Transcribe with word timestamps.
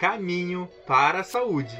Caminho 0.00 0.66
para 0.86 1.20
a 1.20 1.22
Saúde. 1.22 1.76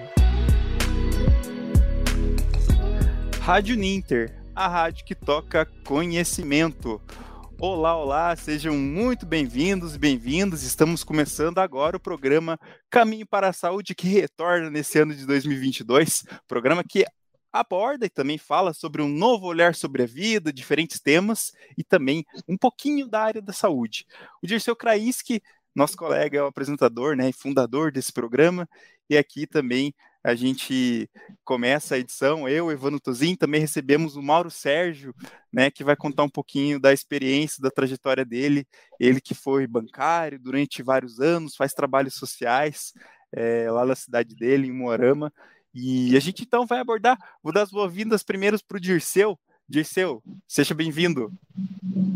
Rádio 3.40 3.76
Ninter, 3.76 4.38
a 4.54 4.68
rádio 4.68 5.06
que 5.06 5.14
toca 5.14 5.64
conhecimento. 5.86 7.00
Olá, 7.58 7.96
olá, 7.96 8.36
sejam 8.36 8.76
muito 8.76 9.24
bem-vindos 9.24 9.94
e 9.94 9.98
bem-vindas. 9.98 10.64
Estamos 10.64 11.02
começando 11.02 11.60
agora 11.60 11.96
o 11.96 12.00
programa 12.00 12.60
Caminho 12.90 13.26
para 13.26 13.48
a 13.48 13.54
Saúde, 13.54 13.94
que 13.94 14.06
retorna 14.06 14.68
nesse 14.68 14.98
ano 14.98 15.14
de 15.14 15.24
2022. 15.24 16.24
Programa 16.46 16.84
que 16.84 17.06
aborda 17.50 18.06
e 18.06 18.10
também 18.10 18.36
fala 18.36 18.74
sobre 18.74 19.00
um 19.00 19.08
novo 19.08 19.46
olhar 19.46 19.74
sobre 19.74 20.02
a 20.02 20.06
vida, 20.06 20.52
diferentes 20.52 21.00
temas 21.00 21.52
e 21.76 21.82
também 21.82 22.24
um 22.46 22.56
pouquinho 22.56 23.08
da 23.08 23.22
área 23.22 23.42
da 23.42 23.52
saúde. 23.52 24.06
O 24.42 24.46
Dirceu 24.46 24.76
Krainski, 24.76 25.42
nosso 25.74 25.96
colega, 25.96 26.38
é 26.38 26.42
o 26.42 26.46
apresentador 26.46 27.16
né, 27.16 27.28
e 27.28 27.32
fundador 27.32 27.92
desse 27.92 28.12
programa, 28.12 28.68
e 29.08 29.16
aqui 29.16 29.46
também 29.46 29.94
a 30.22 30.34
gente 30.34 31.08
começa 31.44 31.94
a 31.94 31.98
edição, 31.98 32.48
eu, 32.48 32.70
Evandro 32.70 33.00
Tozin, 33.00 33.34
também 33.34 33.60
recebemos 33.60 34.16
o 34.16 34.22
Mauro 34.22 34.50
Sérgio, 34.50 35.14
né, 35.52 35.70
que 35.70 35.82
vai 35.82 35.96
contar 35.96 36.24
um 36.24 36.28
pouquinho 36.28 36.78
da 36.78 36.92
experiência, 36.92 37.62
da 37.62 37.70
trajetória 37.70 38.24
dele, 38.24 38.66
ele 38.98 39.20
que 39.20 39.34
foi 39.34 39.66
bancário 39.66 40.38
durante 40.38 40.82
vários 40.82 41.20
anos, 41.20 41.56
faz 41.56 41.72
trabalhos 41.72 42.14
sociais 42.14 42.92
é, 43.32 43.70
lá 43.70 43.86
na 43.86 43.94
cidade 43.94 44.34
dele, 44.34 44.66
em 44.66 44.72
Moarama, 44.72 45.32
e 45.72 46.16
a 46.16 46.20
gente 46.20 46.42
então 46.42 46.66
vai 46.66 46.80
abordar, 46.80 47.16
vou 47.42 47.52
dar 47.52 47.62
as 47.62 47.70
boas-vindas 47.70 48.22
primeiro 48.22 48.58
para 48.66 48.76
o 48.76 48.80
Dirceu. 48.80 49.38
Dirceu, 49.70 50.20
seja 50.48 50.74
bem-vindo. 50.74 51.32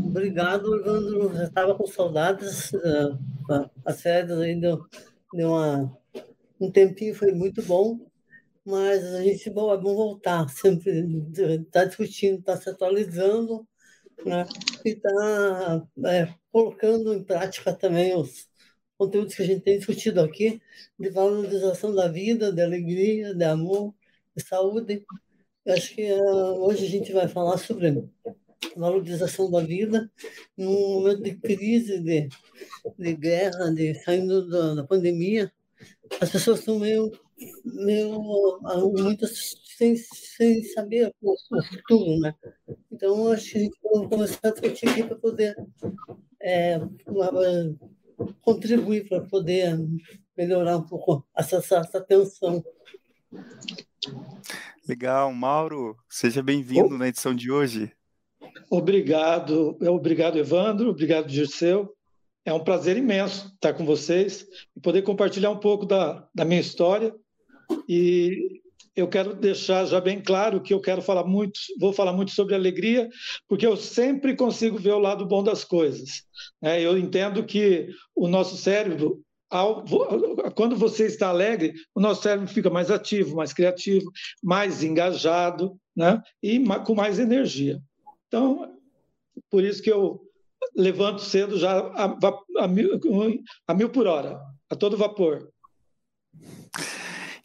Obrigado, 0.04 0.74
Evandro. 0.76 1.32
Já 1.36 1.44
estava 1.44 1.76
com 1.76 1.86
saudades. 1.86 2.72
Uh, 2.72 3.70
as 3.84 4.02
férias 4.02 4.36
deu, 4.60 4.84
deu 5.32 5.50
uma, 5.50 5.96
um 6.60 6.68
tempinho, 6.68 7.14
foi 7.14 7.30
muito 7.30 7.62
bom. 7.62 8.00
Mas 8.66 9.04
a 9.04 9.22
gente 9.22 9.48
bom, 9.50 9.72
é 9.72 9.78
bom 9.78 9.94
voltar, 9.94 10.48
sempre 10.48 10.90
está 11.32 11.84
discutindo, 11.84 12.40
está 12.40 12.56
se 12.56 12.68
atualizando 12.68 13.64
né? 14.26 14.44
e 14.84 14.88
está 14.88 15.86
é, 16.06 16.34
colocando 16.50 17.14
em 17.14 17.22
prática 17.22 17.72
também 17.72 18.16
os, 18.16 18.48
conteúdos 18.98 19.34
que 19.34 19.42
a 19.42 19.46
gente 19.46 19.60
tem 19.60 19.78
discutido 19.78 20.20
aqui, 20.20 20.60
de 20.98 21.10
valorização 21.10 21.94
da 21.94 22.08
vida, 22.08 22.52
de 22.52 22.62
alegria, 22.62 23.32
de 23.32 23.44
amor, 23.44 23.94
de 24.36 24.42
saúde. 24.42 25.04
Acho 25.66 25.94
que 25.94 26.12
uh, 26.12 26.62
hoje 26.62 26.84
a 26.86 26.88
gente 26.88 27.12
vai 27.12 27.26
falar 27.28 27.56
sobre 27.58 28.04
valorização 28.76 29.50
da 29.50 29.60
vida 29.60 30.10
num 30.56 31.00
momento 31.00 31.22
de 31.22 31.34
crise, 31.36 32.00
de, 32.00 32.28
de 32.98 33.14
guerra, 33.14 33.70
de 33.70 33.94
saindo 33.94 34.48
da, 34.48 34.74
da 34.74 34.84
pandemia. 34.84 35.52
As 36.20 36.30
pessoas 36.30 36.60
estão 36.60 36.78
meio, 36.78 37.10
meio 37.64 38.20
muitas 38.96 39.54
sem, 39.76 39.96
sem 39.96 40.62
saber 40.64 41.12
o, 41.22 41.32
o 41.32 41.62
futuro, 41.62 42.20
né? 42.20 42.34
Então, 42.90 43.32
acho 43.32 43.52
que 43.52 43.58
a 43.58 43.60
gente 43.62 43.78
vai 43.82 44.08
começar 44.08 44.48
a 44.48 44.50
discutir 44.50 44.88
aqui 44.88 45.02
para 45.02 45.16
poder 45.16 45.56
é, 46.40 46.78
contribuir 48.42 49.08
para 49.08 49.22
poder 49.22 49.76
melhorar 50.36 50.76
um 50.76 50.86
pouco 50.86 51.26
essa, 51.36 51.56
essa 51.56 52.00
tensão. 52.00 52.62
Legal, 54.86 55.32
Mauro, 55.32 55.96
seja 56.10 56.42
bem-vindo 56.42 56.98
na 56.98 57.08
edição 57.08 57.34
de 57.34 57.50
hoje. 57.50 57.90
Obrigado, 58.70 59.78
obrigado 59.80 60.38
Evandro, 60.38 60.90
obrigado 60.90 61.26
Dirceu. 61.26 61.96
É 62.44 62.52
um 62.52 62.62
prazer 62.62 62.98
imenso 62.98 63.48
estar 63.54 63.72
com 63.72 63.86
vocês 63.86 64.46
e 64.76 64.80
poder 64.80 65.00
compartilhar 65.00 65.50
um 65.50 65.58
pouco 65.58 65.86
da, 65.86 66.28
da 66.34 66.44
minha 66.44 66.60
história 66.60 67.14
e 67.88 68.60
eu 68.94 69.08
quero 69.08 69.34
deixar 69.34 69.86
já 69.86 69.98
bem 70.02 70.20
claro 70.20 70.60
que 70.60 70.74
eu 70.74 70.80
quero 70.80 71.00
falar 71.00 71.24
muito, 71.24 71.58
vou 71.80 71.92
falar 71.92 72.12
muito 72.12 72.32
sobre 72.32 72.54
alegria, 72.54 73.08
porque 73.48 73.66
eu 73.66 73.78
sempre 73.78 74.36
consigo 74.36 74.76
ver 74.76 74.92
o 74.92 74.98
lado 74.98 75.24
bom 75.24 75.42
das 75.42 75.64
coisas. 75.64 76.24
Né? 76.60 76.82
Eu 76.82 76.98
entendo 76.98 77.42
que 77.42 77.88
o 78.14 78.28
nosso 78.28 78.58
cérebro, 78.58 79.23
quando 80.54 80.76
você 80.76 81.06
está 81.06 81.28
alegre, 81.28 81.74
o 81.94 82.00
nosso 82.00 82.22
cérebro 82.22 82.48
fica 82.48 82.70
mais 82.70 82.90
ativo, 82.90 83.36
mais 83.36 83.52
criativo, 83.52 84.10
mais 84.42 84.82
engajado 84.82 85.78
né? 85.96 86.20
e 86.42 86.62
com 86.84 86.94
mais 86.94 87.18
energia. 87.18 87.80
Então, 88.26 88.78
por 89.50 89.62
isso 89.62 89.82
que 89.82 89.90
eu 89.90 90.20
levanto 90.74 91.20
cedo 91.20 91.58
já 91.58 91.78
a, 91.78 92.04
a, 92.06 92.64
a, 92.64 92.68
mil, 92.68 93.00
a 93.66 93.74
mil 93.74 93.90
por 93.90 94.06
hora, 94.06 94.40
a 94.68 94.74
todo 94.74 94.96
vapor. 94.96 95.48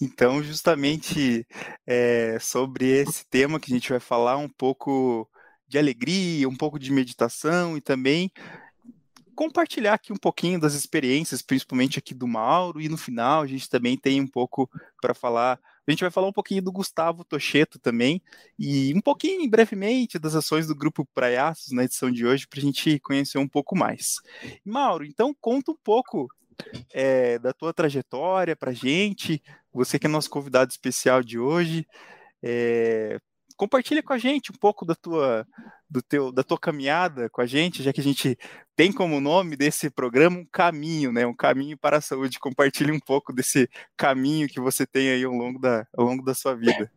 Então, 0.01 0.41
justamente 0.41 1.45
é, 1.85 2.39
sobre 2.39 2.85
esse 2.87 3.27
tema 3.29 3.59
que 3.59 3.71
a 3.71 3.75
gente 3.75 3.89
vai 3.89 3.99
falar 3.99 4.37
um 4.37 4.47
pouco 4.47 5.29
de 5.67 5.77
alegria, 5.77 6.47
um 6.47 6.55
pouco 6.55 6.79
de 6.79 6.91
meditação 6.91 7.77
e 7.77 7.81
também 7.81 8.31
compartilhar 9.39 9.93
aqui 9.93 10.11
um 10.11 10.17
pouquinho 10.17 10.59
das 10.59 10.73
experiências, 10.73 11.41
principalmente 11.41 11.97
aqui 11.97 12.13
do 12.13 12.27
Mauro, 12.27 12.81
e 12.81 12.89
no 12.89 12.97
final 12.97 13.41
a 13.41 13.47
gente 13.47 13.69
também 13.69 13.95
tem 13.95 14.19
um 14.19 14.27
pouco 14.27 14.69
para 15.01 15.13
falar. 15.13 15.57
A 15.87 15.91
gente 15.91 16.01
vai 16.01 16.11
falar 16.11 16.27
um 16.27 16.33
pouquinho 16.33 16.61
do 16.61 16.73
Gustavo 16.73 17.23
Tocheto 17.23 17.79
também, 17.79 18.21
e 18.59 18.93
um 18.93 18.99
pouquinho, 18.99 19.49
brevemente, 19.49 20.19
das 20.19 20.35
ações 20.35 20.67
do 20.67 20.75
Grupo 20.75 21.07
Praiaços 21.15 21.71
na 21.71 21.85
edição 21.85 22.11
de 22.11 22.25
hoje, 22.25 22.45
para 22.45 22.59
a 22.59 22.61
gente 22.61 22.99
conhecer 22.99 23.37
um 23.37 23.47
pouco 23.47 23.77
mais. 23.77 24.17
Mauro, 24.65 25.05
então 25.05 25.33
conta 25.39 25.71
um 25.71 25.77
pouco 25.81 26.27
é, 26.93 27.39
da 27.39 27.53
tua 27.53 27.73
trajetória 27.73 28.57
para 28.57 28.73
gente, 28.73 29.41
você 29.71 29.97
que 29.97 30.05
é 30.05 30.09
nosso 30.09 30.29
convidado 30.29 30.69
especial 30.69 31.23
de 31.23 31.39
hoje. 31.39 31.87
É, 32.43 33.17
compartilha 33.59 34.01
com 34.01 34.13
a 34.13 34.17
gente 34.17 34.53
um 34.53 34.55
pouco 34.57 34.85
da 34.85 34.95
tua, 34.95 35.45
do 35.89 36.01
teu, 36.01 36.31
da 36.31 36.43
tua 36.43 36.57
caminhada 36.57 37.29
com 37.29 37.41
a 37.41 37.45
gente, 37.45 37.83
já 37.83 37.91
que 37.91 37.99
a 37.99 38.03
gente 38.03 38.37
tem 38.73 38.89
como 38.89 39.19
nome 39.19 39.57
desse 39.57 39.89
programa 39.89 40.37
um 40.37 40.45
caminho, 40.49 41.11
né? 41.11 41.27
Um 41.27 41.35
caminho 41.35 41.77
para 41.77 41.97
a 41.97 42.01
saúde. 42.01 42.39
Compartilhe 42.39 42.93
um 42.93 42.99
pouco 43.01 43.33
desse 43.33 43.69
caminho 43.97 44.47
que 44.47 44.61
você 44.61 44.87
tem 44.87 45.09
aí 45.09 45.25
ao 45.25 45.33
longo 45.33 45.59
da, 45.59 45.85
ao 45.93 46.05
longo 46.05 46.23
da 46.23 46.33
sua 46.33 46.55
vida. 46.55 46.89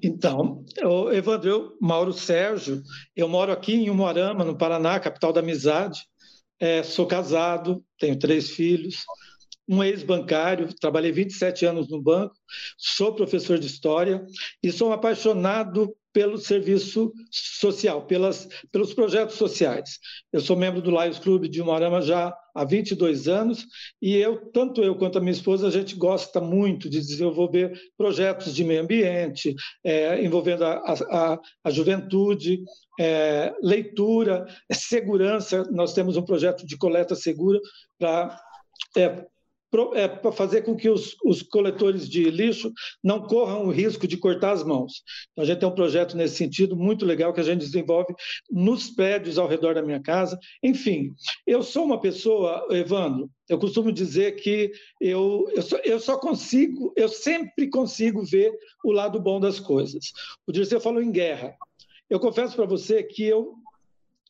Então, 0.00 0.64
eu, 0.76 1.12
Evandro, 1.12 1.50
eu, 1.50 1.76
Mauro 1.80 2.12
Sérgio, 2.12 2.80
eu 3.16 3.26
moro 3.26 3.50
aqui 3.50 3.74
em 3.74 3.90
Umuarama, 3.90 4.44
no 4.44 4.56
Paraná, 4.56 5.00
capital 5.00 5.32
da 5.32 5.40
amizade. 5.40 6.06
É, 6.60 6.84
sou 6.84 7.04
casado, 7.04 7.84
tenho 7.98 8.16
três 8.16 8.50
filhos, 8.50 9.04
um 9.68 9.82
ex-bancário, 9.82 10.72
trabalhei 10.74 11.10
27 11.10 11.66
anos 11.66 11.88
no 11.88 12.00
banco, 12.00 12.34
sou 12.76 13.14
professor 13.14 13.58
de 13.58 13.66
história 13.66 14.24
e 14.62 14.70
sou 14.70 14.92
apaixonado 14.92 15.94
pelo 16.12 16.36
serviço 16.36 17.12
social, 17.30 18.06
pelas, 18.06 18.46
pelos 18.70 18.92
projetos 18.92 19.36
sociais. 19.36 19.98
Eu 20.32 20.40
sou 20.40 20.54
membro 20.54 20.82
do 20.82 20.90
Lions 20.90 21.18
Club 21.18 21.46
de 21.46 21.62
Umarama 21.62 22.02
já 22.02 22.34
há 22.54 22.64
22 22.64 23.28
anos 23.28 23.66
e 24.00 24.16
eu, 24.16 24.50
tanto 24.52 24.82
eu 24.82 24.94
quanto 24.94 25.16
a 25.16 25.20
minha 25.20 25.32
esposa, 25.32 25.66
a 25.66 25.70
gente 25.70 25.96
gosta 25.96 26.38
muito 26.40 26.90
de 26.90 27.00
desenvolver 27.00 27.72
projetos 27.96 28.54
de 28.54 28.62
meio 28.62 28.82
ambiente, 28.82 29.54
é, 29.82 30.22
envolvendo 30.22 30.64
a, 30.64 30.74
a, 30.74 31.40
a 31.64 31.70
juventude, 31.70 32.62
é, 33.00 33.54
leitura, 33.62 34.44
segurança. 34.70 35.64
Nós 35.70 35.94
temos 35.94 36.16
um 36.18 36.24
projeto 36.24 36.66
de 36.66 36.76
coleta 36.76 37.14
segura 37.14 37.58
para 37.98 38.38
é, 38.98 39.24
é, 39.94 40.32
fazer 40.32 40.62
com 40.62 40.76
que 40.76 40.88
os, 40.88 41.16
os, 41.24 41.42
coletores 41.42 42.08
de 42.08 42.24
lixo 42.24 42.72
não 43.02 43.22
corram 43.22 43.66
o 43.66 43.70
risco 43.70 44.06
de 44.06 44.16
cortar 44.16 44.52
as 44.52 44.62
mãos. 44.62 45.02
Então, 45.32 45.44
a 45.44 45.46
gente 45.46 45.60
tem 45.60 45.68
um 45.68 45.74
projeto 45.74 46.16
nesse 46.16 46.36
sentido 46.36 46.76
muito 46.76 47.06
legal 47.06 47.32
que 47.32 47.40
a 47.40 47.44
gente 47.44 47.60
desenvolve 47.60 48.14
nos 48.50 48.90
prédios 48.90 49.38
ao 49.38 49.48
redor 49.48 49.74
da 49.74 49.82
minha 49.82 50.00
casa. 50.00 50.38
Enfim, 50.62 51.14
eu 51.46 51.62
sou 51.62 51.84
uma 51.84 52.00
pessoa, 52.00 52.66
Evandro, 52.70 53.30
eu 53.48 53.58
costumo 53.58 53.90
dizer 53.90 54.36
que 54.36 54.72
eu, 55.00 55.46
eu, 55.54 55.62
só, 55.62 55.76
eu 55.78 55.98
só 55.98 56.18
consigo, 56.18 56.92
eu 56.96 57.08
sempre 57.08 57.68
consigo 57.68 58.22
ver 58.24 58.52
o 58.84 58.92
lado 58.92 59.20
bom 59.20 59.40
das 59.40 59.58
coisas. 59.58 60.12
O 60.46 60.52
Dirceu 60.52 60.80
falou 60.80 61.02
em 61.02 61.10
guerra. 61.10 61.54
Eu 62.10 62.20
confesso 62.20 62.54
para 62.54 62.66
você 62.66 63.02
que 63.02 63.24
eu 63.24 63.54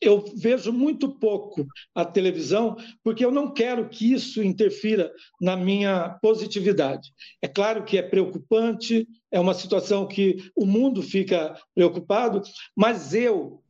eu 0.03 0.23
vejo 0.35 0.71
muito 0.71 1.09
pouco 1.17 1.65
a 1.95 2.03
televisão, 2.03 2.75
porque 3.03 3.23
eu 3.23 3.31
não 3.31 3.53
quero 3.53 3.87
que 3.89 4.13
isso 4.13 4.43
interfira 4.43 5.11
na 5.39 5.55
minha 5.55 6.17
positividade. 6.21 7.11
É 7.41 7.47
claro 7.47 7.83
que 7.83 7.97
é 7.97 8.01
preocupante, 8.01 9.07
é 9.31 9.39
uma 9.39 9.53
situação 9.53 10.07
que 10.07 10.37
o 10.55 10.65
mundo 10.65 11.01
fica 11.01 11.57
preocupado, 11.73 12.41
mas 12.75 13.13
eu, 13.13 13.61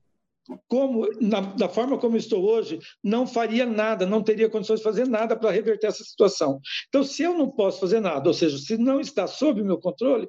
como 0.67 1.07
na, 1.21 1.41
da 1.41 1.69
forma 1.69 1.97
como 1.97 2.17
estou 2.17 2.43
hoje, 2.43 2.79
não 3.03 3.27
faria 3.27 3.65
nada, 3.65 4.05
não 4.05 4.23
teria 4.23 4.49
condições 4.49 4.79
de 4.79 4.83
fazer 4.83 5.07
nada 5.07 5.35
para 5.35 5.51
reverter 5.51 5.87
essa 5.87 6.03
situação. 6.03 6.59
Então, 6.89 7.03
se 7.03 7.23
eu 7.23 7.37
não 7.37 7.49
posso 7.49 7.79
fazer 7.79 7.99
nada, 7.99 8.27
ou 8.27 8.33
seja, 8.33 8.57
se 8.57 8.77
não 8.77 8.99
está 8.99 9.27
sob 9.27 9.63
meu 9.63 9.79
controle, 9.79 10.27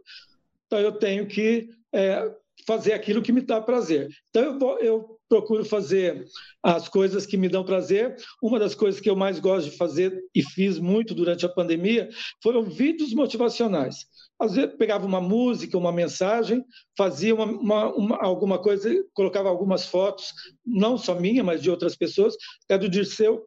então 0.66 0.78
eu 0.78 0.92
tenho 0.92 1.26
que 1.26 1.68
é, 1.92 2.30
fazer 2.66 2.92
aquilo 2.92 3.22
que 3.22 3.32
me 3.32 3.40
dá 3.40 3.60
prazer. 3.60 4.08
Então, 4.30 4.58
eu, 4.58 4.78
eu 4.80 5.18
procuro 5.28 5.64
fazer 5.64 6.26
as 6.62 6.88
coisas 6.88 7.26
que 7.26 7.36
me 7.36 7.48
dão 7.48 7.64
prazer. 7.64 8.16
Uma 8.42 8.58
das 8.58 8.74
coisas 8.74 9.00
que 9.00 9.10
eu 9.10 9.16
mais 9.16 9.38
gosto 9.38 9.70
de 9.70 9.76
fazer 9.76 10.22
e 10.34 10.42
fiz 10.42 10.78
muito 10.78 11.14
durante 11.14 11.44
a 11.44 11.48
pandemia 11.48 12.08
foram 12.42 12.62
vídeos 12.62 13.12
motivacionais. 13.12 14.06
Às 14.38 14.54
vezes 14.54 14.76
pegava 14.76 15.06
uma 15.06 15.20
música, 15.20 15.78
uma 15.78 15.92
mensagem, 15.92 16.64
fazia 16.96 17.34
uma, 17.34 17.44
uma, 17.44 17.94
uma, 17.94 18.16
alguma 18.22 18.58
coisa, 18.58 18.90
colocava 19.12 19.48
algumas 19.48 19.86
fotos, 19.86 20.32
não 20.66 20.98
só 20.98 21.14
minha, 21.14 21.44
mas 21.44 21.62
de 21.62 21.70
outras 21.70 21.96
pessoas, 21.96 22.34
até 22.64 22.76
do 22.76 22.88
Dirceu, 22.88 23.44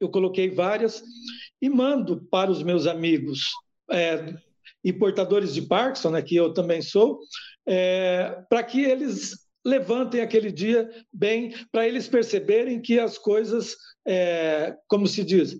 eu 0.00 0.08
coloquei 0.08 0.50
várias, 0.50 1.02
e 1.60 1.68
mando 1.68 2.26
para 2.30 2.50
os 2.50 2.62
meus 2.62 2.86
amigos 2.86 3.50
é, 3.90 4.34
e 4.82 4.92
portadores 4.92 5.54
de 5.54 5.62
Parkinson, 5.62 6.10
né, 6.10 6.22
que 6.22 6.34
eu 6.34 6.52
também 6.52 6.82
sou, 6.82 7.20
é, 7.66 8.42
para 8.48 8.62
que 8.62 8.82
eles 8.82 9.42
levantem 9.64 10.20
aquele 10.20 10.50
dia 10.50 10.90
bem, 11.12 11.54
para 11.70 11.86
eles 11.86 12.08
perceberem 12.08 12.80
que 12.80 12.98
as 12.98 13.16
coisas, 13.16 13.76
é, 14.06 14.76
como 14.88 15.06
se 15.06 15.24
diz, 15.24 15.56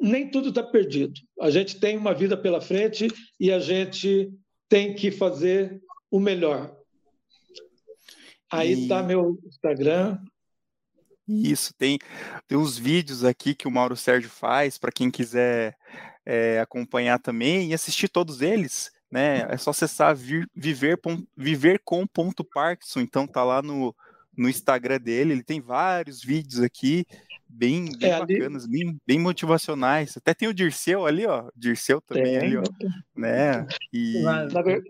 nem 0.00 0.30
tudo 0.30 0.50
está 0.50 0.62
perdido. 0.62 1.20
A 1.40 1.50
gente 1.50 1.78
tem 1.78 1.96
uma 1.96 2.14
vida 2.14 2.36
pela 2.36 2.60
frente 2.60 3.08
e 3.38 3.50
a 3.50 3.58
gente 3.58 4.32
tem 4.68 4.94
que 4.94 5.10
fazer 5.10 5.80
o 6.10 6.20
melhor. 6.20 6.76
Aí 8.50 8.72
está 8.72 9.02
meu 9.02 9.38
Instagram. 9.46 10.18
Isso, 11.26 11.72
tem, 11.74 11.98
tem 12.46 12.58
os 12.58 12.76
vídeos 12.76 13.24
aqui 13.24 13.54
que 13.54 13.66
o 13.66 13.70
Mauro 13.70 13.96
Sérgio 13.96 14.28
faz 14.28 14.76
para 14.76 14.92
quem 14.92 15.10
quiser 15.10 15.76
é, 16.26 16.60
acompanhar 16.60 17.18
também 17.18 17.70
e 17.70 17.74
assistir 17.74 18.08
todos 18.08 18.42
eles 18.42 18.90
né? 19.12 19.46
É 19.50 19.56
só 19.58 19.70
acessar 19.70 20.16
vir, 20.16 20.48
viver, 20.56 20.98
viver 21.36 21.80
com 21.84 22.06
ponto 22.06 22.42
Parkinson, 22.42 23.00
então 23.00 23.26
tá 23.26 23.44
lá 23.44 23.60
no, 23.60 23.94
no 24.36 24.48
Instagram 24.48 24.98
dele, 24.98 25.32
ele 25.32 25.42
tem 25.42 25.60
vários 25.60 26.22
vídeos 26.22 26.60
aqui, 26.60 27.04
bem, 27.48 27.84
bem 27.98 28.10
é, 28.10 28.18
bacanas, 28.18 28.64
ali... 28.64 28.84
bem, 28.84 29.00
bem 29.06 29.18
motivacionais. 29.18 30.16
Até 30.16 30.32
tem 30.32 30.48
o 30.48 30.54
Dirceu 30.54 31.06
ali, 31.06 31.26
ó. 31.26 31.50
Dirceu 31.54 32.00
também 32.00 32.36
ali, 32.36 32.56
ó. 32.56 32.62
Né? 33.14 33.66
E... 33.92 34.22
Na, 34.22 34.46
na, 34.46 34.62
ver... 34.62 34.82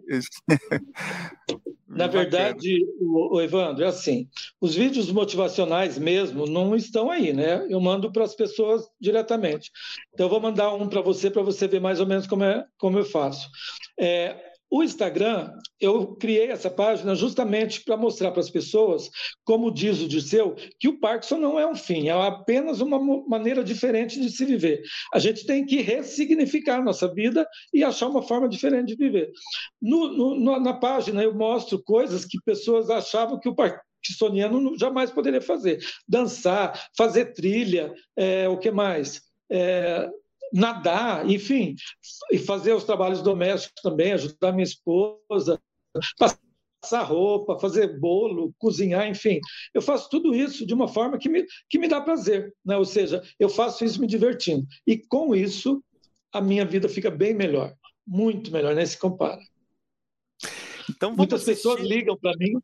na 1.88 2.06
verdade, 2.06 2.84
o, 3.00 3.36
o, 3.36 3.40
Evandro, 3.40 3.84
é 3.84 3.88
assim, 3.88 4.28
os 4.60 4.74
vídeos 4.74 5.10
motivacionais 5.10 5.98
mesmo 5.98 6.46
não 6.46 6.74
estão 6.76 7.10
aí, 7.10 7.32
né? 7.32 7.66
Eu 7.68 7.80
mando 7.80 8.12
para 8.12 8.24
as 8.24 8.34
pessoas 8.34 8.86
diretamente. 9.00 9.70
Então, 10.14 10.26
eu 10.26 10.30
vou 10.30 10.40
mandar 10.40 10.72
um 10.74 10.88
para 10.88 11.00
você, 11.00 11.30
para 11.30 11.42
você 11.42 11.66
ver 11.66 11.80
mais 11.80 12.00
ou 12.00 12.06
menos 12.06 12.26
como, 12.26 12.44
é, 12.44 12.64
como 12.78 12.98
eu 12.98 13.04
faço. 13.04 13.50
É, 13.98 14.51
o 14.72 14.82
Instagram, 14.82 15.52
eu 15.78 16.16
criei 16.16 16.50
essa 16.50 16.70
página 16.70 17.14
justamente 17.14 17.84
para 17.84 17.94
mostrar 17.94 18.30
para 18.30 18.40
as 18.40 18.48
pessoas, 18.48 19.10
como 19.44 19.70
diz 19.70 20.00
o 20.00 20.08
Dirceu, 20.08 20.56
que 20.80 20.88
o 20.88 20.98
Parkinson 20.98 21.36
não 21.36 21.60
é 21.60 21.66
um 21.66 21.74
fim, 21.74 22.08
é 22.08 22.12
apenas 22.12 22.80
uma 22.80 22.98
maneira 23.28 23.62
diferente 23.62 24.18
de 24.18 24.30
se 24.30 24.46
viver. 24.46 24.80
A 25.12 25.18
gente 25.18 25.44
tem 25.44 25.66
que 25.66 25.82
ressignificar 25.82 26.78
a 26.78 26.82
nossa 26.82 27.12
vida 27.12 27.46
e 27.70 27.84
achar 27.84 28.08
uma 28.08 28.22
forma 28.22 28.48
diferente 28.48 28.96
de 28.96 28.96
viver. 28.96 29.30
No, 29.78 30.38
no, 30.38 30.58
na 30.58 30.72
página 30.72 31.22
eu 31.22 31.34
mostro 31.34 31.82
coisas 31.82 32.24
que 32.24 32.38
pessoas 32.42 32.88
achavam 32.88 33.38
que 33.38 33.50
o 33.50 33.54
parkinsoniano 33.54 34.78
jamais 34.78 35.10
poderia 35.10 35.42
fazer. 35.42 35.84
Dançar, 36.08 36.88
fazer 36.96 37.34
trilha, 37.34 37.92
é, 38.16 38.48
o 38.48 38.56
que 38.56 38.70
mais? 38.70 39.20
É, 39.50 40.08
nadar, 40.52 41.28
enfim, 41.28 41.74
e 42.30 42.38
fazer 42.38 42.72
os 42.72 42.84
trabalhos 42.84 43.22
domésticos 43.22 43.80
também, 43.82 44.12
ajudar 44.12 44.52
minha 44.52 44.64
esposa, 44.64 45.60
passar 46.82 47.02
roupa, 47.02 47.58
fazer 47.58 47.98
bolo, 47.98 48.52
cozinhar, 48.58 49.08
enfim. 49.08 49.40
Eu 49.72 49.80
faço 49.80 50.10
tudo 50.10 50.34
isso 50.34 50.66
de 50.66 50.74
uma 50.74 50.88
forma 50.88 51.18
que 51.18 51.28
me, 51.28 51.46
que 51.70 51.78
me 51.78 51.88
dá 51.88 52.00
prazer, 52.00 52.54
né? 52.64 52.76
ou 52.76 52.84
seja, 52.84 53.22
eu 53.38 53.48
faço 53.48 53.84
isso 53.84 54.00
me 54.00 54.06
divertindo. 54.06 54.66
E 54.86 54.98
com 54.98 55.34
isso, 55.34 55.82
a 56.32 56.40
minha 56.40 56.64
vida 56.64 56.88
fica 56.88 57.10
bem 57.10 57.34
melhor, 57.34 57.74
muito 58.06 58.50
melhor, 58.50 58.74
nem 58.74 58.84
se 58.84 58.98
compara. 58.98 59.40
Então, 60.90 61.14
Muitas 61.14 61.42
assistir... 61.42 61.62
pessoas 61.62 61.80
ligam 61.80 62.16
para 62.18 62.36
mim 62.36 62.60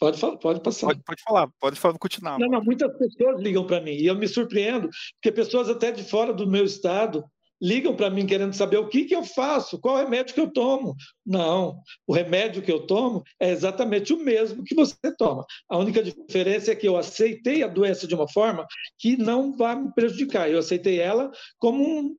Pode, 0.00 0.18
falar, 0.18 0.36
pode 0.38 0.60
passar. 0.62 0.86
Pode, 0.86 1.02
pode 1.02 1.22
falar, 1.22 1.48
pode 1.60 1.78
falar, 1.78 1.98
continuar. 1.98 2.38
Não, 2.38 2.48
não, 2.48 2.64
muitas 2.64 2.90
pessoas 2.96 3.38
ligam 3.38 3.66
para 3.66 3.82
mim 3.82 3.92
e 3.92 4.06
eu 4.06 4.14
me 4.14 4.26
surpreendo, 4.26 4.88
porque 5.14 5.30
pessoas 5.30 5.68
até 5.68 5.92
de 5.92 6.02
fora 6.02 6.32
do 6.32 6.46
meu 6.46 6.64
estado 6.64 7.22
ligam 7.60 7.94
para 7.94 8.08
mim 8.08 8.26
querendo 8.26 8.54
saber 8.54 8.78
o 8.78 8.88
que, 8.88 9.04
que 9.04 9.14
eu 9.14 9.22
faço, 9.22 9.78
qual 9.78 9.98
remédio 9.98 10.34
que 10.34 10.40
eu 10.40 10.50
tomo. 10.50 10.96
Não, 11.24 11.78
o 12.06 12.14
remédio 12.14 12.62
que 12.62 12.72
eu 12.72 12.86
tomo 12.86 13.22
é 13.38 13.50
exatamente 13.50 14.14
o 14.14 14.16
mesmo 14.16 14.64
que 14.64 14.74
você 14.74 15.14
toma. 15.18 15.44
A 15.68 15.76
única 15.76 16.02
diferença 16.02 16.72
é 16.72 16.74
que 16.74 16.88
eu 16.88 16.96
aceitei 16.96 17.62
a 17.62 17.68
doença 17.68 18.06
de 18.06 18.14
uma 18.14 18.26
forma 18.26 18.66
que 18.98 19.18
não 19.18 19.54
vai 19.54 19.76
me 19.76 19.92
prejudicar. 19.92 20.50
Eu 20.50 20.60
aceitei 20.60 20.98
ela 20.98 21.30
como 21.58 21.84
um, 21.84 22.16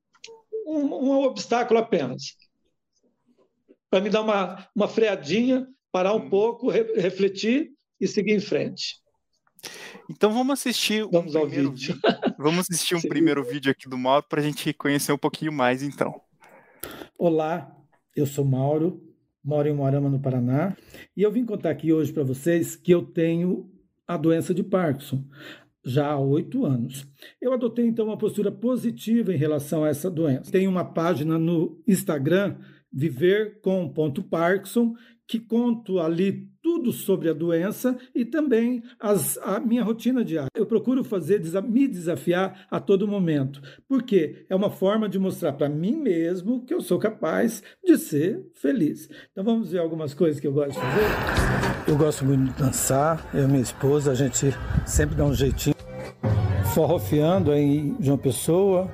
um, 0.68 1.10
um 1.10 1.24
obstáculo 1.24 1.80
apenas. 1.80 2.36
Para 3.90 4.02
me 4.02 4.10
dar 4.12 4.22
uma, 4.22 4.70
uma 4.76 4.88
freadinha 4.88 5.68
parar 5.92 6.14
um 6.14 6.26
hum. 6.26 6.30
pouco, 6.30 6.70
re 6.70 6.84
refletir 6.96 7.72
e 8.00 8.08
seguir 8.08 8.34
em 8.34 8.40
frente. 8.40 9.02
Então 10.10 10.32
vamos 10.32 10.54
assistir 10.54 11.06
vamos 11.12 11.36
um 11.36 11.42
primeiro 11.42 11.72
vídeo. 11.72 11.94
vídeo. 11.94 12.36
Vamos 12.38 12.60
assistir 12.62 12.96
um 12.96 13.00
Sim. 13.00 13.10
primeiro 13.10 13.44
vídeo 13.44 13.72
aqui 13.72 13.88
do 13.88 13.98
Mauro 13.98 14.26
para 14.28 14.42
a 14.42 14.44
gente 14.44 14.74
conhecer 14.74 15.12
um 15.12 15.18
pouquinho 15.18 15.52
mais, 15.52 15.84
então. 15.84 16.20
Olá, 17.18 17.72
eu 18.16 18.26
sou 18.26 18.44
Mauro, 18.44 19.00
moro 19.44 19.68
em 19.68 19.74
Moarama, 19.74 20.10
no 20.10 20.20
Paraná, 20.20 20.76
e 21.16 21.22
eu 21.22 21.32
vim 21.32 21.46
contar 21.46 21.70
aqui 21.70 21.94
hoje 21.94 22.12
para 22.12 22.24
vocês 22.24 22.76
que 22.76 22.92
eu 22.92 23.04
tenho 23.04 23.70
a 24.08 24.18
doença 24.18 24.54
de 24.54 24.64
Parkinson 24.64 25.24
já 25.84 26.08
há 26.08 26.20
oito 26.20 26.66
anos. 26.66 27.08
Eu 27.42 27.54
adotei 27.54 27.86
então 27.86 28.06
uma 28.06 28.18
postura 28.18 28.52
positiva 28.52 29.34
em 29.34 29.38
relação 29.38 29.84
a 29.84 29.90
essa 29.90 30.10
doença. 30.10 30.52
Tenho 30.52 30.70
uma 30.70 30.86
página 30.86 31.40
no 31.40 31.82
Instagram, 31.88 32.58
viver 32.92 33.60
com 33.62 33.88
ponto 33.90 34.22
Parkinson, 34.24 34.94
que 35.32 35.40
conto 35.40 35.98
ali 35.98 36.52
tudo 36.62 36.92
sobre 36.92 37.30
a 37.30 37.34
doença 37.34 37.98
e 38.14 38.26
também 38.26 38.84
as, 39.00 39.38
a 39.38 39.62
minha 39.62 39.82
rotina 39.82 40.26
diária. 40.26 40.50
Eu 40.54 40.66
procuro 40.66 41.06
fazer 41.06 41.42
me 41.64 41.88
desafiar 41.88 42.68
a 42.70 42.82
todo 42.82 43.08
momento, 43.08 43.62
porque 43.88 44.46
é 44.50 44.54
uma 44.54 44.70
forma 44.70 45.08
de 45.08 45.18
mostrar 45.18 45.54
para 45.54 45.70
mim 45.70 45.96
mesmo 45.96 46.66
que 46.66 46.74
eu 46.74 46.82
sou 46.82 47.00
capaz 47.00 47.64
de 47.82 47.98
ser 47.98 48.46
feliz. 48.56 49.08
Então 49.32 49.42
vamos 49.42 49.72
ver 49.72 49.80
algumas 49.80 50.14
coisas 50.14 50.38
que 50.38 50.48
eu 50.48 50.52
gosto 50.52 50.74
de 50.74 50.80
fazer. 50.82 51.90
Eu 51.90 51.98
gosto 51.98 52.26
muito 52.26 52.52
de 52.52 52.62
dançar, 52.62 53.30
eu 53.34 53.46
e 53.46 53.48
minha 53.48 53.62
esposa, 53.62 54.12
a 54.12 54.16
gente 54.16 54.54
sempre 54.86 55.16
dá 55.16 55.24
um 55.24 55.34
jeitinho 55.34 55.78
forrofiando 56.76 57.54
em 57.54 57.96
João 58.02 58.18
Pessoa. 58.18 58.92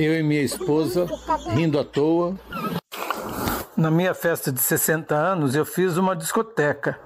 Eu 0.00 0.18
e 0.18 0.22
minha 0.22 0.40
esposa 0.40 1.06
rindo 1.54 1.78
à 1.78 1.84
toa. 1.84 2.34
Na 3.80 3.90
minha 3.90 4.12
festa 4.12 4.52
de 4.52 4.60
60 4.60 5.14
anos, 5.14 5.54
eu 5.54 5.64
fiz 5.64 5.96
uma 5.96 6.14
discoteca. 6.14 7.00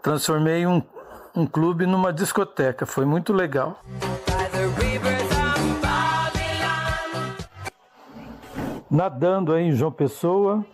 Transformei 0.00 0.64
um, 0.64 0.80
um 1.34 1.44
clube 1.44 1.86
numa 1.86 2.12
discoteca. 2.12 2.86
Foi 2.86 3.04
muito 3.04 3.32
legal. 3.32 3.80
Nadando 8.88 9.52
aí 9.52 9.64
em 9.64 9.72
João 9.72 9.90
Pessoa. 9.90 10.64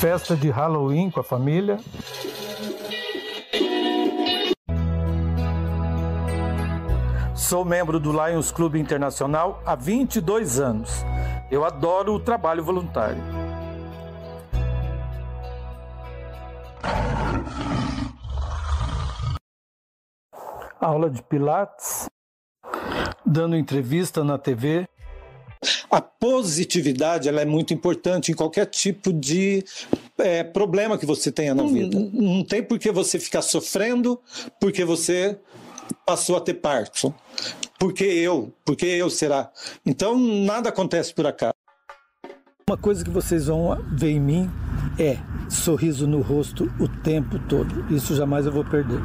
Festa 0.00 0.34
de 0.34 0.50
Halloween 0.50 1.12
com 1.12 1.20
a 1.20 1.22
família. 1.22 1.78
Sou 7.36 7.64
membro 7.64 8.00
do 8.00 8.10
Lions 8.10 8.50
Clube 8.50 8.80
Internacional 8.80 9.62
há 9.64 9.76
22 9.76 10.58
anos. 10.58 11.04
Eu 11.50 11.64
adoro 11.64 12.14
o 12.14 12.20
trabalho 12.20 12.64
voluntário. 12.64 13.22
Aula 20.80 21.08
de 21.08 21.22
Pilates, 21.22 22.08
dando 23.24 23.56
entrevista 23.56 24.24
na 24.24 24.38
TV. 24.38 24.88
A 25.90 26.00
positividade 26.00 27.28
ela 27.28 27.40
é 27.40 27.44
muito 27.44 27.72
importante 27.72 28.32
em 28.32 28.34
qualquer 28.34 28.66
tipo 28.66 29.12
de 29.12 29.64
é, 30.18 30.42
problema 30.42 30.98
que 30.98 31.06
você 31.06 31.30
tenha 31.30 31.54
na 31.54 31.62
vida. 31.62 31.98
Não, 31.98 32.36
não 32.36 32.44
tem 32.44 32.62
por 32.62 32.78
que 32.78 32.90
você 32.90 33.18
ficar 33.18 33.42
sofrendo 33.42 34.20
porque 34.60 34.84
você 34.84 35.38
passou 36.04 36.36
a 36.36 36.40
ter 36.40 36.54
Parkinson. 36.54 37.12
Por 37.78 37.92
que 37.92 38.04
eu? 38.04 38.52
Por 38.64 38.76
que 38.76 38.86
eu 38.86 39.10
será? 39.10 39.50
Então 39.84 40.18
nada 40.18 40.68
acontece 40.68 41.12
por 41.14 41.26
acaso. 41.26 41.54
Uma 42.68 42.76
coisa 42.76 43.04
que 43.04 43.10
vocês 43.10 43.46
vão 43.46 43.80
ver 43.92 44.10
em 44.10 44.20
mim 44.20 44.50
é 44.98 45.18
sorriso 45.48 46.06
no 46.06 46.20
rosto 46.20 46.64
o 46.80 46.88
tempo 46.88 47.38
todo. 47.48 47.94
Isso 47.94 48.14
jamais 48.16 48.46
eu 48.46 48.52
vou 48.52 48.64
perder. 48.64 48.98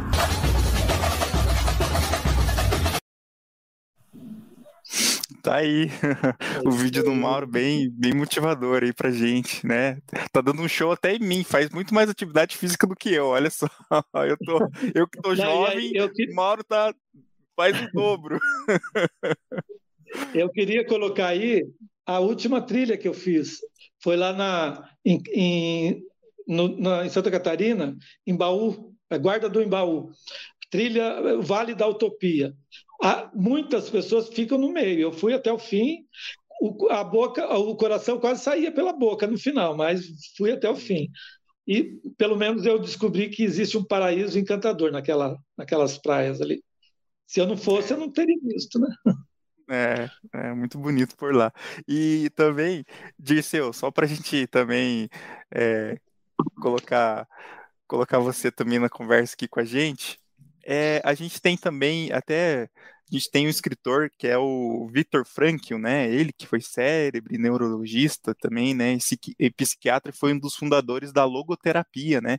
Tá 5.42 5.56
aí 5.56 5.88
o 6.66 6.72
vídeo 6.72 7.04
do 7.04 7.16
Mauro 7.16 7.48
bem, 7.48 7.90
bem 7.90 8.14
motivador 8.14 8.84
aí 8.84 8.94
pra 8.94 9.10
gente, 9.10 9.66
né? 9.66 9.98
Tá 10.32 10.40
dando 10.40 10.62
um 10.62 10.68
show 10.68 10.92
até 10.92 11.16
em 11.16 11.20
mim, 11.20 11.44
faz 11.44 11.70
muito 11.72 11.94
mais 11.94 12.10
atividade 12.10 12.56
física 12.56 12.86
do 12.86 12.96
que 12.96 13.12
eu, 13.12 13.28
olha 13.28 13.50
só. 13.50 13.68
Eu, 14.28 14.38
tô, 14.38 14.60
eu 14.94 15.08
que 15.08 15.20
tô 15.22 15.36
jovem, 15.36 15.92
eu 15.96 16.12
que... 16.12 16.32
Mauro 16.32 16.64
tá, 16.64 16.94
faz 17.56 17.80
o 17.82 17.92
dobro. 17.92 18.40
Eu 20.34 20.50
queria 20.50 20.86
colocar 20.86 21.28
aí 21.28 21.66
a 22.06 22.20
última 22.20 22.62
trilha 22.62 22.98
que 22.98 23.08
eu 23.08 23.14
fiz. 23.14 23.60
Foi 24.04 24.16
lá 24.16 24.34
na, 24.34 24.90
em, 25.06 25.22
em, 25.34 26.04
no, 26.48 26.78
na, 26.78 27.06
em 27.06 27.10
Santa 27.10 27.32
Catarina, 27.32 27.96
em 28.26 28.36
Baú, 28.36 28.94
Guarda 29.20 29.50
do 29.50 29.62
Embaú. 29.62 30.12
Trilha 30.70 31.38
Vale 31.42 31.76
da 31.76 31.88
Utopia 31.88 32.54
muitas 33.34 33.90
pessoas 33.90 34.30
ficam 34.30 34.58
no 34.58 34.72
meio. 34.72 35.00
Eu 35.00 35.12
fui 35.12 35.34
até 35.34 35.52
o 35.52 35.58
fim, 35.58 36.06
o, 36.62 36.90
a 36.90 37.04
boca, 37.04 37.48
o 37.58 37.76
coração 37.76 38.20
quase 38.20 38.44
saía 38.44 38.72
pela 38.72 38.94
boca 38.94 39.26
no 39.26 39.38
final, 39.38 39.76
mas 39.76 40.06
fui 40.38 40.52
até 40.52 40.70
o 40.70 40.76
fim. 40.76 41.10
E 41.68 42.00
pelo 42.18 42.36
menos 42.36 42.66
eu 42.66 42.80
descobri 42.80 43.30
que 43.30 43.44
existe 43.44 43.78
um 43.78 43.84
paraíso 43.84 44.38
encantador 44.38 44.92
naquela, 44.92 45.38
naquelas 45.58 45.98
praias 45.98 46.42
ali. 46.42 46.64
Se 47.26 47.40
eu 47.40 47.48
não 47.48 47.58
fosse, 47.58 47.94
eu 47.94 47.98
não 47.98 48.12
teria 48.12 48.38
visto, 48.44 48.80
né? 48.80 48.88
É, 49.70 50.10
é 50.34 50.54
muito 50.54 50.78
bonito 50.78 51.16
por 51.16 51.34
lá. 51.34 51.52
E 51.88 52.30
também, 52.36 52.84
Dirceu, 53.18 53.72
só 53.72 53.90
para 53.90 54.06
a 54.06 54.08
gente 54.08 54.46
também 54.48 55.10
é, 55.50 55.98
colocar, 56.62 57.28
colocar 57.88 58.20
você 58.20 58.52
também 58.52 58.80
na 58.80 58.90
conversa 58.90 59.34
aqui 59.34 59.48
com 59.48 59.62
a 59.62 59.64
gente, 59.64 60.20
é, 60.66 61.02
a 61.04 61.14
gente 61.14 61.42
tem 61.42 61.58
também 61.58 62.12
até 62.12 62.70
a 63.12 63.16
gente 63.18 63.30
tem 63.30 63.46
um 63.46 63.50
escritor 63.50 64.10
que 64.18 64.26
é 64.26 64.38
o 64.38 64.88
Victor 64.88 65.26
Frankl, 65.26 65.78
né? 65.78 66.10
Ele 66.10 66.32
que 66.32 66.48
foi 66.48 66.62
cérebro, 66.62 67.38
neurologista 67.38 68.34
também, 68.36 68.74
né? 68.74 68.98
E 69.38 69.52
psiquiatra, 69.52 70.14
foi 70.14 70.34
um 70.34 70.40
dos 70.40 70.56
fundadores 70.56 71.12
da 71.12 71.26
logoterapia, 71.26 72.22
né? 72.22 72.38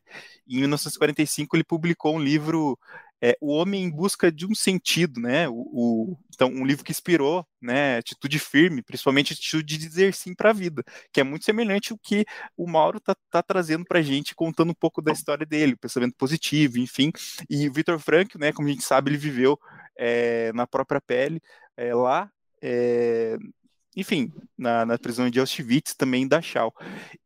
Em 0.48 0.60
1945 0.60 1.56
ele 1.56 1.64
publicou 1.64 2.16
um 2.16 2.22
livro 2.22 2.78
é, 3.22 3.36
O 3.40 3.52
Homem 3.52 3.84
em 3.84 3.90
Busca 3.90 4.32
de 4.32 4.44
um 4.44 4.54
Sentido, 4.54 5.20
né? 5.20 5.48
O, 5.48 5.54
o, 5.54 6.18
então, 6.34 6.48
um 6.48 6.66
livro 6.66 6.84
que 6.84 6.90
inspirou, 6.90 7.46
né? 7.60 7.98
Atitude 7.98 8.38
firme, 8.38 8.82
principalmente 8.82 9.32
atitude 9.32 9.64
de 9.64 9.78
dizer 9.78 10.12
sim 10.14 10.34
para 10.34 10.50
a 10.50 10.52
vida, 10.52 10.82
que 11.12 11.20
é 11.20 11.24
muito 11.24 11.44
semelhante 11.44 11.92
ao 11.92 11.98
que 11.98 12.24
o 12.56 12.68
Mauro 12.68 12.98
tá, 13.00 13.14
tá 13.30 13.42
trazendo 13.42 13.84
para 13.84 14.00
a 14.00 14.02
gente, 14.02 14.34
contando 14.34 14.70
um 14.70 14.74
pouco 14.74 15.00
da 15.00 15.12
história 15.12 15.46
dele, 15.46 15.76
pensamento 15.76 16.14
positivo, 16.16 16.78
enfim. 16.78 17.12
E 17.48 17.68
o 17.68 17.72
Victor 17.72 17.98
Frankl, 18.00 18.38
né? 18.38 18.52
Como 18.52 18.68
a 18.68 18.70
gente 18.72 18.84
sabe, 18.84 19.10
ele 19.10 19.18
viveu 19.18 19.58
é, 19.96 20.52
na 20.52 20.66
própria 20.66 21.00
pele 21.00 21.40
é, 21.76 21.94
lá 21.94 22.30
é, 22.62 23.36
enfim, 23.94 24.32
na, 24.56 24.86
na, 24.86 24.98
prisão 24.98 25.28
de 25.28 25.38
Auschwitz, 25.38 25.94
também 25.94 26.26
da 26.26 26.40
Schau. 26.40 26.74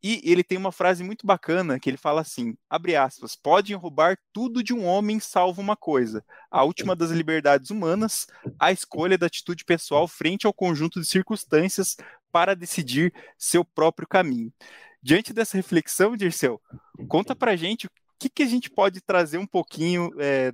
E 0.03 0.21
ele 0.23 0.43
tem 0.43 0.57
uma 0.57 0.71
frase 0.71 1.03
muito 1.03 1.25
bacana 1.25 1.79
que 1.79 1.89
ele 1.89 1.97
fala 1.97 2.21
assim: 2.21 2.57
abre 2.69 2.95
aspas, 2.95 3.35
podem 3.35 3.75
roubar 3.75 4.17
tudo 4.33 4.61
de 4.61 4.73
um 4.73 4.85
homem, 4.85 5.19
salvo 5.19 5.61
uma 5.61 5.77
coisa, 5.77 6.23
a 6.51 6.63
última 6.63 6.95
das 6.95 7.11
liberdades 7.11 7.69
humanas, 7.69 8.27
a 8.59 8.71
escolha 8.71 9.17
da 9.17 9.27
atitude 9.27 9.63
pessoal 9.63 10.07
frente 10.07 10.45
ao 10.45 10.53
conjunto 10.53 10.99
de 10.99 11.07
circunstâncias 11.07 11.95
para 12.31 12.55
decidir 12.55 13.13
seu 13.37 13.63
próprio 13.63 14.07
caminho. 14.07 14.51
Diante 15.01 15.31
dessa 15.31 15.55
reflexão, 15.55 16.17
Dirceu, 16.17 16.61
conta 17.07 17.35
pra 17.35 17.55
gente 17.55 17.87
que, 18.19 18.29
que 18.29 18.43
a 18.43 18.47
gente 18.47 18.69
pode 18.69 19.01
trazer 19.01 19.37
um 19.37 19.45
pouquinho 19.45 20.11
é, 20.19 20.51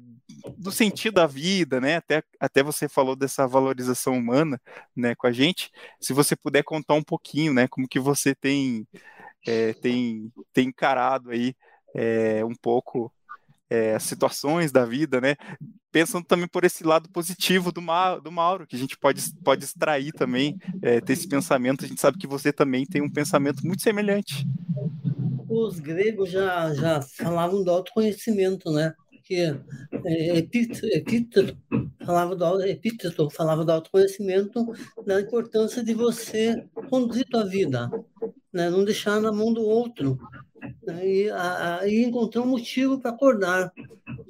do 0.58 0.72
sentido 0.72 1.16
da 1.16 1.28
vida, 1.28 1.80
né? 1.80 1.98
Até, 1.98 2.24
até 2.40 2.64
você 2.64 2.90
falou 2.90 3.16
dessa 3.16 3.48
valorização 3.48 4.18
humana, 4.18 4.60
né, 4.96 5.16
com 5.16 5.28
a 5.28 5.32
gente. 5.32 5.72
Se 6.00 6.14
você 6.14 6.36
puder 6.36 6.64
contar 6.64 6.96
um 6.96 7.04
pouquinho, 7.04 7.54
né, 7.54 7.68
como 7.68 7.88
que 7.88 8.00
você 8.00 8.36
tem 8.36 8.88
é, 9.46 9.74
tem, 9.74 10.32
tem 10.54 10.70
encarado 10.70 11.32
aí 11.32 11.56
é, 11.94 12.44
um 12.46 12.56
pouco 12.56 13.12
é, 13.70 13.96
as 13.96 14.04
situações 14.04 14.72
da 14.72 14.86
vida, 14.86 15.20
né? 15.20 15.36
Pensando 15.92 16.26
também 16.26 16.48
por 16.48 16.64
esse 16.64 16.84
lado 16.84 17.10
positivo 17.10 17.72
do, 17.72 17.82
Ma 17.82 18.18
do 18.18 18.32
Mauro, 18.32 18.66
que 18.66 18.76
a 18.76 18.80
gente 18.80 18.98
pode, 18.98 19.22
pode 19.44 19.64
extrair 19.64 20.12
também, 20.12 20.58
é, 20.82 21.00
ter 21.02 21.14
esse 21.14 21.28
pensamento. 21.28 21.86
A 21.86 21.88
gente 21.88 22.02
sabe 22.02 22.18
que 22.18 22.28
você 22.28 22.52
também 22.52 22.86
tem 22.86 23.02
um 23.02 23.10
pensamento 23.10 23.66
muito 23.66 23.84
semelhante 23.84 24.46
os 25.50 25.80
gregos 25.80 26.30
já, 26.30 26.74
já 26.74 27.02
falavam 27.02 27.64
do 27.64 27.72
autoconhecimento, 27.72 28.72
né? 28.72 28.94
Que 29.24 29.56
é, 30.06 30.38
Epíteto 30.38 31.58
falava 32.06 32.36
do, 32.36 32.62
Epíteto 32.64 33.30
falava 33.30 33.64
do 33.64 33.72
autoconhecimento, 33.72 34.66
da 35.06 35.22
importância 35.22 35.84
de 35.84 35.94
você 35.94 36.66
conduzir 36.90 37.26
tua 37.26 37.46
vida, 37.46 37.90
né? 38.52 38.70
não 38.70 38.84
deixar 38.84 39.22
na 39.22 39.32
mão 39.32 39.54
do 39.54 39.62
outro. 39.62 40.18
Né? 40.86 41.08
E, 41.08 41.30
a, 41.30 41.80
a, 41.80 41.88
e 41.88 42.04
encontrar 42.04 42.42
um 42.42 42.48
motivo 42.48 43.00
para 43.00 43.12
acordar 43.12 43.72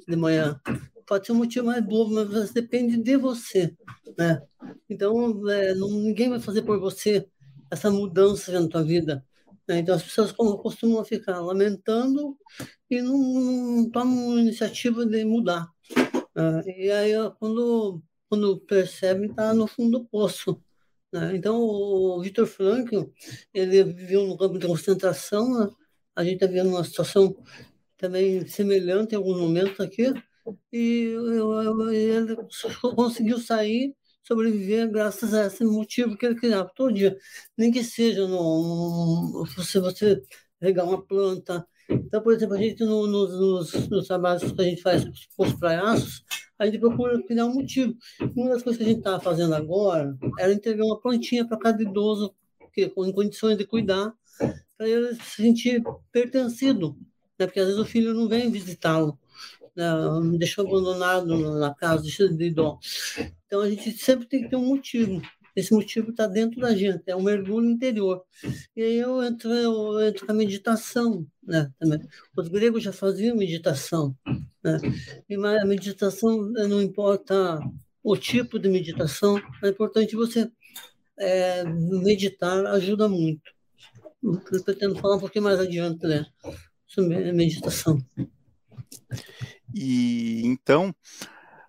de 0.06 0.16
manhã. 0.16 0.60
Pode 1.06 1.26
ser 1.26 1.32
um 1.32 1.36
motivo 1.36 1.66
mais 1.66 1.84
bobo, 1.84 2.14
mas 2.14 2.52
depende 2.52 2.96
de 2.96 3.16
você. 3.16 3.74
Né? 4.16 4.40
Então, 4.88 5.50
é, 5.50 5.74
não, 5.74 5.90
ninguém 5.90 6.30
vai 6.30 6.40
fazer 6.40 6.62
por 6.62 6.78
você 6.78 7.26
essa 7.70 7.90
mudança 7.90 8.58
na 8.58 8.68
tua 8.68 8.82
vida. 8.82 9.24
Né? 9.68 9.78
Então, 9.78 9.94
as 9.94 10.02
pessoas 10.02 10.32
costumam 10.32 11.04
ficar 11.04 11.40
lamentando 11.40 12.36
e 12.90 13.00
não, 13.00 13.18
não 13.18 13.90
tomam 13.90 14.38
iniciativa 14.38 15.04
de 15.06 15.24
mudar. 15.24 15.68
Né? 16.34 16.62
E 16.66 16.90
aí, 16.90 17.12
quando, 17.38 18.02
quando 18.28 18.60
percebem, 18.60 19.30
está 19.30 19.54
no 19.54 19.66
fundo 19.66 19.98
do 19.98 20.04
poço. 20.04 20.62
Né? 21.12 21.36
Então, 21.36 21.58
o 21.60 22.20
Victor 22.20 22.46
Frankl, 22.46 23.04
ele 23.52 23.84
viveu 23.84 24.26
no 24.26 24.36
campo 24.36 24.58
de 24.58 24.66
concentração, 24.66 25.74
a 26.14 26.24
gente 26.24 26.34
está 26.34 26.46
vendo 26.46 26.70
uma 26.70 26.84
situação 26.84 27.36
também 27.96 28.46
semelhante 28.46 29.14
em 29.14 29.16
alguns 29.16 29.38
momentos 29.40 29.80
aqui, 29.80 30.12
e 30.72 31.14
ele 31.92 32.36
conseguiu 32.94 33.38
sair 33.38 33.96
sobreviver 34.24 34.90
graças 34.90 35.34
a 35.34 35.46
esse 35.46 35.64
motivo 35.64 36.16
que 36.16 36.26
ele 36.26 36.34
criava 36.34 36.70
todo 36.74 36.94
dia. 36.94 37.16
Nem 37.56 37.70
que 37.70 37.84
seja 37.84 38.26
no, 38.26 39.46
se 39.62 39.78
você 39.78 40.20
regar 40.60 40.86
uma 40.86 41.02
planta. 41.02 41.66
Então, 41.88 42.22
por 42.22 42.32
exemplo, 42.32 42.54
a 42.54 42.58
gente 42.58 42.82
no, 42.82 43.06
no, 43.06 43.28
nos, 43.28 43.88
nos 43.88 44.06
trabalhos 44.06 44.50
que 44.50 44.60
a 44.60 44.64
gente 44.64 44.82
faz 44.82 45.04
com 45.36 45.44
os 45.44 45.52
praiaços, 45.52 46.24
a 46.58 46.66
gente 46.66 46.78
procura 46.78 47.22
criar 47.22 47.46
um 47.46 47.54
motivo. 47.54 47.94
Uma 48.34 48.50
das 48.50 48.62
coisas 48.62 48.78
que 48.78 48.84
a 48.84 48.88
gente 48.88 48.98
está 48.98 49.20
fazendo 49.20 49.54
agora 49.54 50.16
era 50.38 50.52
entregar 50.52 50.84
uma 50.84 51.00
plantinha 51.00 51.46
para 51.46 51.58
cada 51.58 51.82
idoso 51.82 52.34
que, 52.72 52.84
em 52.84 53.12
condições 53.12 53.58
de 53.58 53.66
cuidar, 53.66 54.12
para 54.76 54.88
ele 54.88 55.14
se 55.14 55.42
sentir 55.42 55.82
pertencido. 56.10 56.96
Né? 57.38 57.46
Porque 57.46 57.60
às 57.60 57.66
vezes 57.66 57.80
o 57.80 57.84
filho 57.84 58.14
não 58.14 58.28
vem 58.28 58.50
visitá-lo 58.50 59.18
me 60.22 60.38
deixou 60.38 60.66
abandonado 60.66 61.58
na 61.58 61.74
casa, 61.74 62.02
de 62.02 62.50
dó. 62.50 62.78
Então 63.46 63.60
a 63.60 63.70
gente 63.70 63.90
sempre 63.92 64.26
tem 64.26 64.42
que 64.42 64.48
ter 64.48 64.56
um 64.56 64.66
motivo. 64.66 65.20
Esse 65.56 65.72
motivo 65.72 66.10
está 66.10 66.26
dentro 66.26 66.60
da 66.60 66.74
gente, 66.74 67.04
é 67.06 67.14
um 67.14 67.22
mergulho 67.22 67.70
interior. 67.70 68.24
E 68.74 68.82
aí 68.82 68.96
eu 68.98 69.22
entro, 69.22 69.52
eu 69.52 70.00
entro 70.02 70.26
na 70.26 70.34
meditação, 70.34 71.24
né? 71.42 71.70
Também. 71.78 72.00
Os 72.36 72.48
gregos 72.48 72.82
já 72.82 72.92
faziam 72.92 73.36
meditação, 73.36 74.16
né? 74.62 74.80
E 75.28 75.34
a 75.36 75.64
meditação 75.64 76.50
não 76.50 76.82
importa 76.82 77.60
o 78.02 78.16
tipo 78.16 78.58
de 78.58 78.68
meditação, 78.68 79.40
é 79.62 79.68
importante 79.68 80.16
você 80.16 80.50
é, 81.18 81.64
meditar, 81.64 82.66
ajuda 82.66 83.08
muito. 83.08 83.54
Eu 84.22 84.64
pretendo 84.64 84.96
falar 84.96 85.16
um 85.16 85.20
pouquinho 85.20 85.44
mais 85.44 85.60
adiante, 85.60 86.06
né? 86.06 86.26
Sobre 86.86 87.32
meditação. 87.32 88.04
E 89.74 90.42
então, 90.46 90.94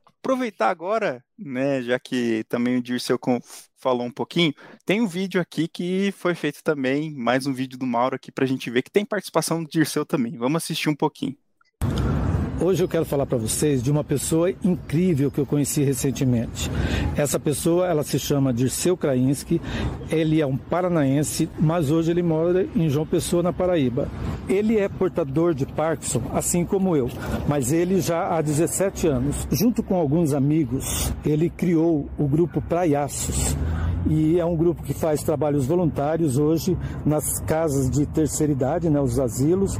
aproveitar 0.05 0.69
agora, 0.69 1.23
né, 1.37 1.81
já 1.81 1.99
que 1.99 2.43
também 2.47 2.77
o 2.77 2.81
Dirceu 2.81 3.19
falou 3.77 4.05
um 4.05 4.11
pouquinho, 4.11 4.53
tem 4.85 5.01
um 5.01 5.07
vídeo 5.07 5.41
aqui 5.41 5.67
que 5.67 6.13
foi 6.15 6.35
feito 6.35 6.63
também, 6.63 7.15
mais 7.15 7.47
um 7.47 7.53
vídeo 7.53 7.79
do 7.79 7.85
Mauro 7.85 8.15
aqui 8.15 8.31
para 8.31 8.45
a 8.45 8.47
gente 8.47 8.69
ver 8.69 8.83
que 8.83 8.91
tem 8.91 9.03
participação 9.03 9.63
do 9.63 9.69
Dirceu 9.69 10.05
também. 10.05 10.37
Vamos 10.37 10.63
assistir 10.63 10.89
um 10.89 10.95
pouquinho. 10.95 11.35
Hoje 12.61 12.81
eu 12.81 12.87
quero 12.87 13.03
falar 13.03 13.25
para 13.25 13.37
vocês 13.37 13.83
de 13.83 13.91
uma 13.91 14.03
pessoa 14.03 14.49
incrível 14.49 15.29
que 15.29 15.39
eu 15.39 15.45
conheci 15.45 15.83
recentemente. 15.83 16.71
Essa 17.17 17.37
pessoa, 17.37 17.85
ela 17.85 18.01
se 18.01 18.17
chama 18.17 18.53
Dirceu 18.53 18.95
Krainski, 18.95 19.61
ele 20.09 20.41
é 20.41 20.45
um 20.45 20.55
paranaense, 20.55 21.49
mas 21.59 21.91
hoje 21.91 22.11
ele 22.11 22.23
mora 22.23 22.65
em 22.75 22.89
João 22.89 23.05
Pessoa, 23.05 23.43
na 23.43 23.51
Paraíba. 23.51 24.09
Ele 24.47 24.77
é 24.77 24.87
portador 24.87 25.53
de 25.53 25.65
Parkinson, 25.65 26.21
assim 26.33 26.63
como 26.63 26.95
eu, 26.95 27.09
mas 27.47 27.71
ele 27.71 27.99
já 27.99 28.35
há 28.35 28.41
17 28.41 29.07
anos. 29.07 29.47
Junto 29.51 29.81
com 29.81 29.95
alguns 29.95 30.33
amigos, 30.33 31.11
ele 31.25 31.49
criou 31.49 32.07
o 32.17 32.27
grupo 32.27 32.61
Praiaços, 32.61 33.55
e 34.07 34.39
é 34.39 34.45
um 34.45 34.55
grupo 34.55 34.83
que 34.83 34.93
faz 34.93 35.23
trabalhos 35.23 35.65
voluntários 35.65 36.37
hoje 36.37 36.77
nas 37.03 37.39
casas 37.41 37.89
de 37.89 38.05
terceira 38.05 38.53
idade, 38.53 38.89
né, 38.89 39.01
os 39.01 39.19
asilos. 39.19 39.79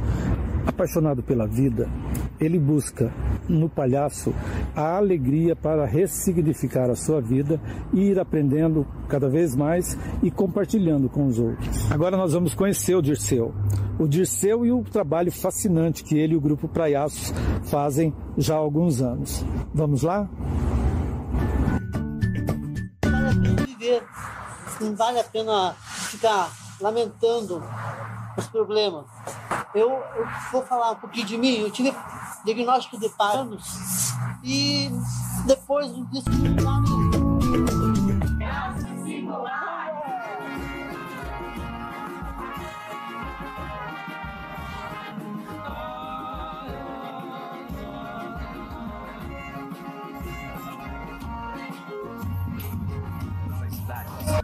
Apaixonado 0.66 1.22
pela 1.22 1.46
vida, 1.46 1.88
ele 2.40 2.58
busca 2.58 3.12
no 3.48 3.68
palhaço 3.68 4.34
a 4.74 4.96
alegria 4.96 5.54
para 5.54 5.86
ressignificar 5.86 6.90
a 6.90 6.96
sua 6.96 7.20
vida 7.20 7.60
e 7.92 8.10
ir 8.10 8.18
aprendendo 8.18 8.86
cada 9.08 9.28
vez 9.28 9.54
mais 9.54 9.96
e 10.22 10.30
compartilhando 10.30 11.08
com 11.08 11.26
os 11.26 11.38
outros. 11.38 11.90
Agora 11.90 12.16
nós 12.16 12.32
vamos 12.32 12.54
conhecer 12.54 12.94
o 12.94 13.02
Dirceu. 13.02 13.54
O 13.98 14.06
Dirceu 14.06 14.66
e 14.66 14.72
o 14.72 14.82
trabalho 14.82 15.32
fascinante 15.32 16.04
que 16.04 16.18
ele 16.18 16.34
e 16.34 16.36
o 16.36 16.40
grupo 16.40 16.68
Praiaços 16.68 17.32
fazem 17.64 18.12
já 18.36 18.54
há 18.54 18.58
alguns 18.58 19.00
anos. 19.00 19.44
Vamos 19.72 20.02
lá? 20.02 20.28
Não 24.80 24.94
vale 24.94 25.20
a 25.20 25.24
pena 25.24 25.74
ficar 26.10 26.50
lamentando 26.80 27.62
os 28.36 28.46
problemas. 28.48 29.06
Eu, 29.74 29.90
eu, 29.90 30.26
vou 30.52 30.62
falar 30.62 30.92
um 30.92 30.96
pouquinho 30.96 31.26
de 31.26 31.38
mim. 31.38 31.60
Eu 31.60 31.70
tive 31.70 31.94
diagnóstico 32.44 32.98
de 32.98 33.08
Parkinson 33.10 33.58
e 34.42 34.90
depois 35.46 35.92
disso 36.10 36.30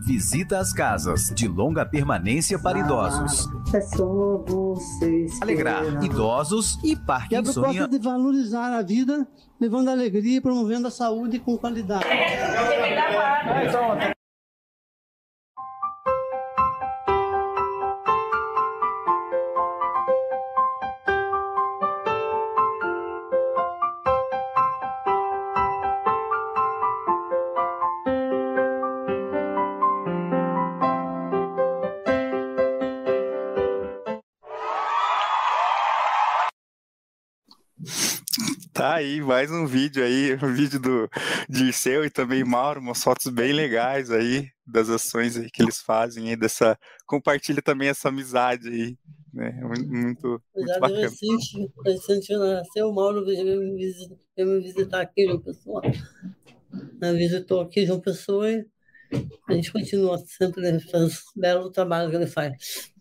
Visita 0.01 0.59
as 0.59 0.73
casas 0.73 1.33
de 1.35 1.47
longa 1.47 1.87
permanência 1.87 2.59
para 2.59 2.79
idosos. 2.79 3.49
É 3.75 3.81
só 3.81 4.37
vocês. 4.47 5.41
Alegrar 5.41 6.05
idosos 6.05 6.79
e 6.85 6.95
Parque 6.95 7.35
E 7.35 7.39
a 7.39 7.43
de 7.89 7.99
valorizar 7.99 8.77
a 8.77 8.83
vida, 8.83 9.27
levando 9.59 9.89
alegria 9.89 10.37
e 10.37 10.41
promovendo 10.41 10.89
a 10.89 10.91
saúde 10.91 11.39
com 11.39 11.57
qualidade. 11.57 12.05
Tá 38.93 38.97
aí, 38.97 39.23
mais 39.23 39.51
um 39.51 39.65
vídeo 39.67 40.05
aí, 40.05 40.35
um 40.45 40.53
vídeo 40.53 40.79
do 40.79 41.09
Dirceu 41.49 42.05
e 42.05 42.11
também 42.11 42.45
Mauro, 42.45 42.79
umas 42.79 43.03
fotos 43.03 43.33
bem 43.33 43.51
legais 43.51 44.11
aí 44.11 44.51
das 44.67 44.91
ações 44.91 45.35
aí 45.35 45.51
que 45.51 45.63
eles 45.63 45.81
fazem 45.81 46.29
aí, 46.29 46.37
dessa, 46.37 46.79
compartilha 47.07 47.63
também 47.63 47.89
essa 47.89 48.11
amizade 48.11 48.69
aí, 48.69 48.99
né, 49.33 49.51
muito, 49.63 49.89
muito, 49.89 50.43
muito 50.55 50.79
bacana. 50.79 51.01
recente, 51.01 51.73
recente 51.83 52.37
nasceu, 52.37 52.91
o 52.91 52.95
Mauro 52.95 53.25
veio 53.25 53.63
me 53.63 53.77
visi- 53.77 54.15
veio 54.37 54.49
me 54.51 54.61
visitar 54.61 55.01
aqui, 55.01 55.25
João 55.25 55.41
Pessoa. 55.41 55.81
Né, 57.01 57.15
Visitou 57.15 57.63
aqui 57.63 57.87
João 57.87 57.99
Pessoa 57.99 58.51
e 58.51 58.67
a 59.49 59.55
gente 59.55 59.73
continua 59.73 60.19
sempre 60.19 60.81
fazendo 60.81 61.11
o 61.35 61.41
belo 61.41 61.71
trabalho 61.71 62.11
que 62.11 62.17
ele 62.17 62.27
faz. 62.27 62.93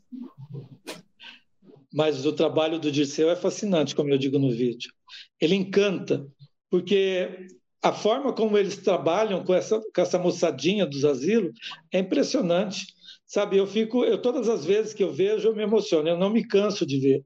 Mas 1.94 2.26
o 2.26 2.32
trabalho 2.32 2.80
do 2.80 2.90
Dirceu 2.90 3.30
é 3.30 3.36
fascinante, 3.36 3.94
como 3.94 4.10
eu 4.10 4.18
digo 4.18 4.40
no 4.40 4.50
vídeo. 4.50 4.90
Ele 5.40 5.56
encanta, 5.56 6.26
porque 6.70 7.48
a 7.82 7.92
forma 7.92 8.32
como 8.34 8.58
eles 8.58 8.78
trabalham 8.78 9.44
com 9.44 9.54
essa, 9.54 9.80
com 9.80 10.02
essa 10.02 10.20
moçadinha 10.20 10.86
dos 10.86 11.04
asilos 11.04 11.52
é 11.92 12.00
impressionante. 12.00 12.86
Sabe, 13.26 13.58
eu 13.58 13.66
fico, 13.66 14.04
eu 14.04 14.22
todas 14.22 14.50
as 14.50 14.66
vezes 14.66 14.94
que 14.94 15.04
eu 15.04 15.12
vejo, 15.12 15.48
eu 15.48 15.56
me 15.56 15.64
emociono, 15.64 16.08
eu 16.08 16.18
não 16.18 16.30
me 16.30 16.46
canso 16.46 16.86
de 16.86 17.00
ver. 17.00 17.26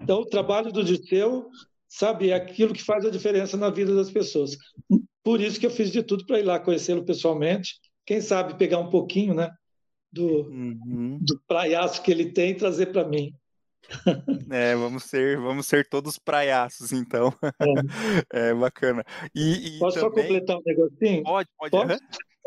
Então, 0.00 0.20
o 0.20 0.26
trabalho 0.26 0.70
do 0.70 0.84
Dirceu, 0.84 1.48
sabe, 1.88 2.28
é 2.30 2.34
aquilo 2.34 2.74
que 2.74 2.84
faz 2.84 3.04
a 3.06 3.10
diferença 3.10 3.56
na 3.56 3.70
vida 3.70 3.94
das 3.94 4.10
pessoas. 4.10 4.56
Por 5.24 5.40
isso 5.40 5.58
que 5.58 5.66
eu 5.66 5.70
fiz 5.70 5.90
de 5.90 6.02
tudo 6.02 6.26
para 6.26 6.38
ir 6.38 6.44
lá 6.44 6.60
conhecê-lo 6.60 7.04
pessoalmente. 7.04 7.74
Quem 8.04 8.20
sabe 8.20 8.58
pegar 8.58 8.78
um 8.78 8.90
pouquinho, 8.90 9.34
né, 9.34 9.50
do, 10.12 10.50
Uhum. 10.50 11.18
do 11.20 11.40
praiaço 11.48 12.02
que 12.02 12.10
ele 12.10 12.32
tem 12.32 12.50
e 12.50 12.54
trazer 12.56 12.86
para 12.92 13.08
mim. 13.08 13.34
É, 14.50 14.74
vamos 14.74 15.04
ser, 15.04 15.38
vamos 15.38 15.66
ser 15.66 15.88
todos 15.88 16.18
praiaços, 16.18 16.92
então. 16.92 17.32
É, 18.32 18.54
bacana. 18.54 19.04
E, 19.34 19.76
e 19.76 19.78
Posso 19.78 20.00
só 20.00 20.08
também... 20.10 20.24
completar 20.24 20.56
um 20.58 20.62
negocinho? 20.64 21.22
Pode, 21.22 21.48
pode. 21.56 21.70
Pode? 21.70 21.92
aham. 21.92 21.98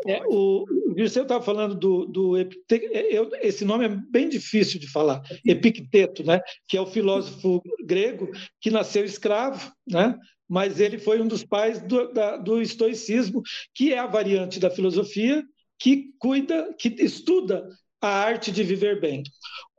É, 0.06 0.22
o 0.26 0.64
o 0.90 0.94
Dirceu 0.94 1.22
estava 1.22 1.44
falando 1.44 1.74
do, 1.74 2.04
do 2.06 2.36
Epicteto, 2.38 2.86
eu- 2.92 3.30
esse 3.42 3.64
nome 3.64 3.84
é 3.84 3.88
bem 3.88 4.28
difícil 4.28 4.80
de 4.80 4.90
falar, 4.90 5.22
Epicteto, 5.44 6.24
né? 6.24 6.40
que 6.66 6.76
é 6.76 6.80
o 6.80 6.86
filósofo 6.86 7.62
grego 7.86 8.28
que 8.60 8.70
nasceu 8.70 9.04
escravo, 9.04 9.70
né? 9.88 10.16
mas 10.48 10.80
ele 10.80 10.98
foi 10.98 11.20
um 11.20 11.28
dos 11.28 11.44
pais 11.44 11.80
do, 11.82 12.12
da- 12.12 12.36
do 12.38 12.60
estoicismo, 12.60 13.40
que 13.72 13.92
é 13.92 13.98
a 13.98 14.06
variante 14.06 14.58
da 14.58 14.68
filosofia 14.68 15.44
que 15.78 16.10
cuida, 16.18 16.74
que 16.78 16.88
estuda 16.98 17.68
a 18.00 18.08
arte 18.08 18.50
de 18.50 18.62
viver 18.62 19.00
bem. 19.00 19.22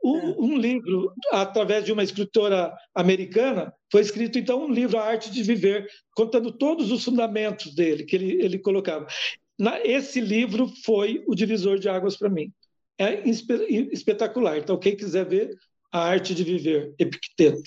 O- 0.00 0.46
um 0.46 0.56
livro, 0.56 1.12
através 1.30 1.84
de 1.84 1.92
uma 1.92 2.02
escritora 2.02 2.72
americana, 2.94 3.72
foi 3.90 4.00
escrito 4.00 4.38
então 4.38 4.64
um 4.64 4.72
livro, 4.72 4.98
A 4.98 5.04
Arte 5.04 5.30
de 5.30 5.42
Viver, 5.42 5.86
contando 6.14 6.52
todos 6.52 6.90
os 6.90 7.04
fundamentos 7.04 7.74
dele, 7.74 8.04
que 8.04 8.16
ele, 8.16 8.42
ele 8.42 8.58
colocava. 8.58 9.06
Na- 9.58 9.80
esse 9.84 10.20
livro 10.20 10.68
foi 10.84 11.22
o 11.26 11.34
divisor 11.34 11.78
de 11.78 11.88
águas 11.88 12.16
para 12.16 12.28
mim. 12.30 12.52
É 12.98 13.28
espetacular. 13.28 14.58
Então, 14.58 14.78
quem 14.78 14.96
quiser 14.96 15.26
ver 15.26 15.56
A 15.90 16.00
Arte 16.00 16.34
de 16.34 16.44
Viver, 16.44 16.94
Epicteto, 16.98 17.62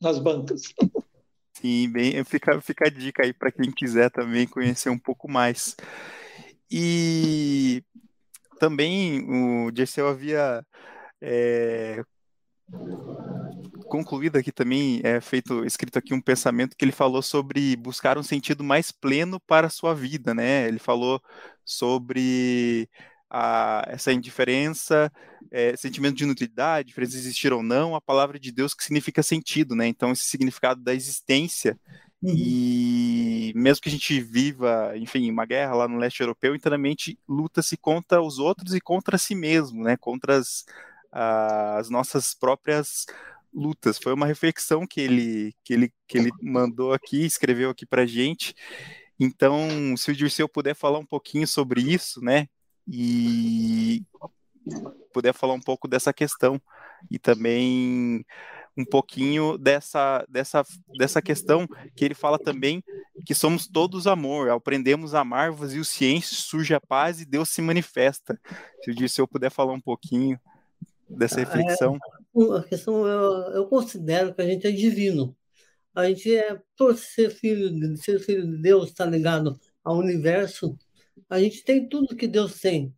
nas 0.00 0.18
bancas. 0.18 0.62
Sim, 1.54 1.88
bem, 1.90 2.22
fica, 2.24 2.60
fica 2.60 2.88
a 2.88 2.90
dica 2.90 3.24
aí 3.24 3.32
para 3.32 3.50
quem 3.50 3.70
quiser 3.70 4.10
também 4.10 4.46
conhecer 4.46 4.90
um 4.90 4.98
pouco 4.98 5.30
mais. 5.30 5.76
E 6.70 7.82
também 8.58 9.24
o 9.66 9.70
Dirceu 9.70 10.08
havia 10.08 10.64
é, 11.20 12.02
concluído 13.88 14.36
aqui 14.36 14.50
também, 14.50 15.00
é 15.04 15.20
feito, 15.20 15.64
escrito 15.64 15.98
aqui 15.98 16.14
um 16.14 16.20
pensamento 16.20 16.76
que 16.76 16.84
ele 16.84 16.92
falou 16.92 17.22
sobre 17.22 17.76
buscar 17.76 18.18
um 18.18 18.22
sentido 18.22 18.64
mais 18.64 18.90
pleno 18.90 19.40
para 19.40 19.66
a 19.68 19.70
sua 19.70 19.94
vida, 19.94 20.34
né? 20.34 20.66
Ele 20.66 20.78
falou 20.78 21.20
sobre 21.64 22.88
a, 23.30 23.84
essa 23.88 24.12
indiferença, 24.12 25.12
é, 25.50 25.76
sentimento 25.76 26.16
de 26.16 26.24
inutilidade, 26.24 26.88
diferença 26.88 27.16
existir 27.16 27.52
ou 27.52 27.62
não, 27.62 27.94
a 27.94 28.00
palavra 28.00 28.38
de 28.38 28.52
Deus 28.52 28.74
que 28.74 28.84
significa 28.84 29.22
sentido, 29.22 29.74
né? 29.74 29.86
Então, 29.86 30.12
esse 30.12 30.24
significado 30.24 30.82
da 30.82 30.94
existência 30.94 31.78
e 32.26 33.52
mesmo 33.54 33.82
que 33.82 33.88
a 33.88 33.92
gente 33.92 34.18
viva, 34.20 34.96
enfim, 34.96 35.30
uma 35.30 35.44
guerra 35.44 35.74
lá 35.74 35.88
no 35.88 35.98
leste 35.98 36.20
europeu, 36.20 36.54
internamente 36.54 37.18
luta-se 37.28 37.76
contra 37.76 38.22
os 38.22 38.38
outros 38.38 38.74
e 38.74 38.80
contra 38.80 39.18
si 39.18 39.34
mesmo, 39.34 39.82
né? 39.82 39.96
Contra 39.96 40.38
as, 40.38 40.64
as 41.12 41.90
nossas 41.90 42.34
próprias 42.34 43.04
lutas. 43.52 43.98
Foi 43.98 44.14
uma 44.14 44.26
reflexão 44.26 44.86
que 44.86 45.00
ele, 45.00 45.54
que 45.62 45.74
ele, 45.74 45.92
que 46.08 46.16
ele 46.16 46.30
mandou 46.42 46.94
aqui, 46.94 47.26
escreveu 47.26 47.68
aqui 47.68 47.84
pra 47.84 48.06
gente. 48.06 48.54
Então, 49.20 49.94
se 49.96 50.10
o 50.10 50.16
Dirceu 50.16 50.48
puder 50.48 50.74
falar 50.74 50.98
um 50.98 51.06
pouquinho 51.06 51.46
sobre 51.46 51.82
isso, 51.82 52.22
né? 52.22 52.48
E 52.88 54.02
puder 55.12 55.34
falar 55.34 55.54
um 55.54 55.60
pouco 55.60 55.86
dessa 55.86 56.12
questão 56.12 56.60
e 57.10 57.18
também 57.18 58.24
um 58.76 58.84
pouquinho 58.84 59.56
dessa, 59.56 60.24
dessa, 60.28 60.64
dessa 60.98 61.22
questão 61.22 61.66
que 61.94 62.04
ele 62.04 62.14
fala 62.14 62.38
também 62.38 62.82
que 63.24 63.34
somos 63.34 63.66
todos 63.66 64.06
amor, 64.06 64.50
aprendemos 64.50 65.14
a 65.14 65.20
amar, 65.20 65.52
vazio 65.52 65.84
ciência, 65.84 66.36
surge 66.36 66.74
a 66.74 66.80
paz 66.80 67.20
e 67.20 67.24
Deus 67.24 67.48
se 67.48 67.62
manifesta. 67.62 68.38
Se 68.82 68.90
o 68.90 68.94
Dirceu 68.94 69.26
puder 69.26 69.50
falar 69.50 69.72
um 69.72 69.80
pouquinho 69.80 70.38
dessa 71.08 71.40
reflexão. 71.40 71.98
A 72.56 72.62
questão, 72.64 73.06
eu, 73.06 73.32
eu 73.54 73.66
considero 73.66 74.34
que 74.34 74.42
a 74.42 74.46
gente 74.46 74.66
é 74.66 74.70
divino. 74.70 75.34
A 75.94 76.08
gente 76.08 76.34
é, 76.34 76.60
por 76.76 76.96
ser 76.96 77.30
filho, 77.30 77.96
ser 77.96 78.18
filho 78.18 78.44
de 78.44 78.60
Deus, 78.60 78.88
está 78.88 79.06
ligado 79.06 79.58
ao 79.82 79.96
universo, 79.96 80.76
a 81.30 81.38
gente 81.38 81.62
tem 81.62 81.88
tudo 81.88 82.16
que 82.16 82.26
Deus 82.26 82.60
tem. 82.60 82.92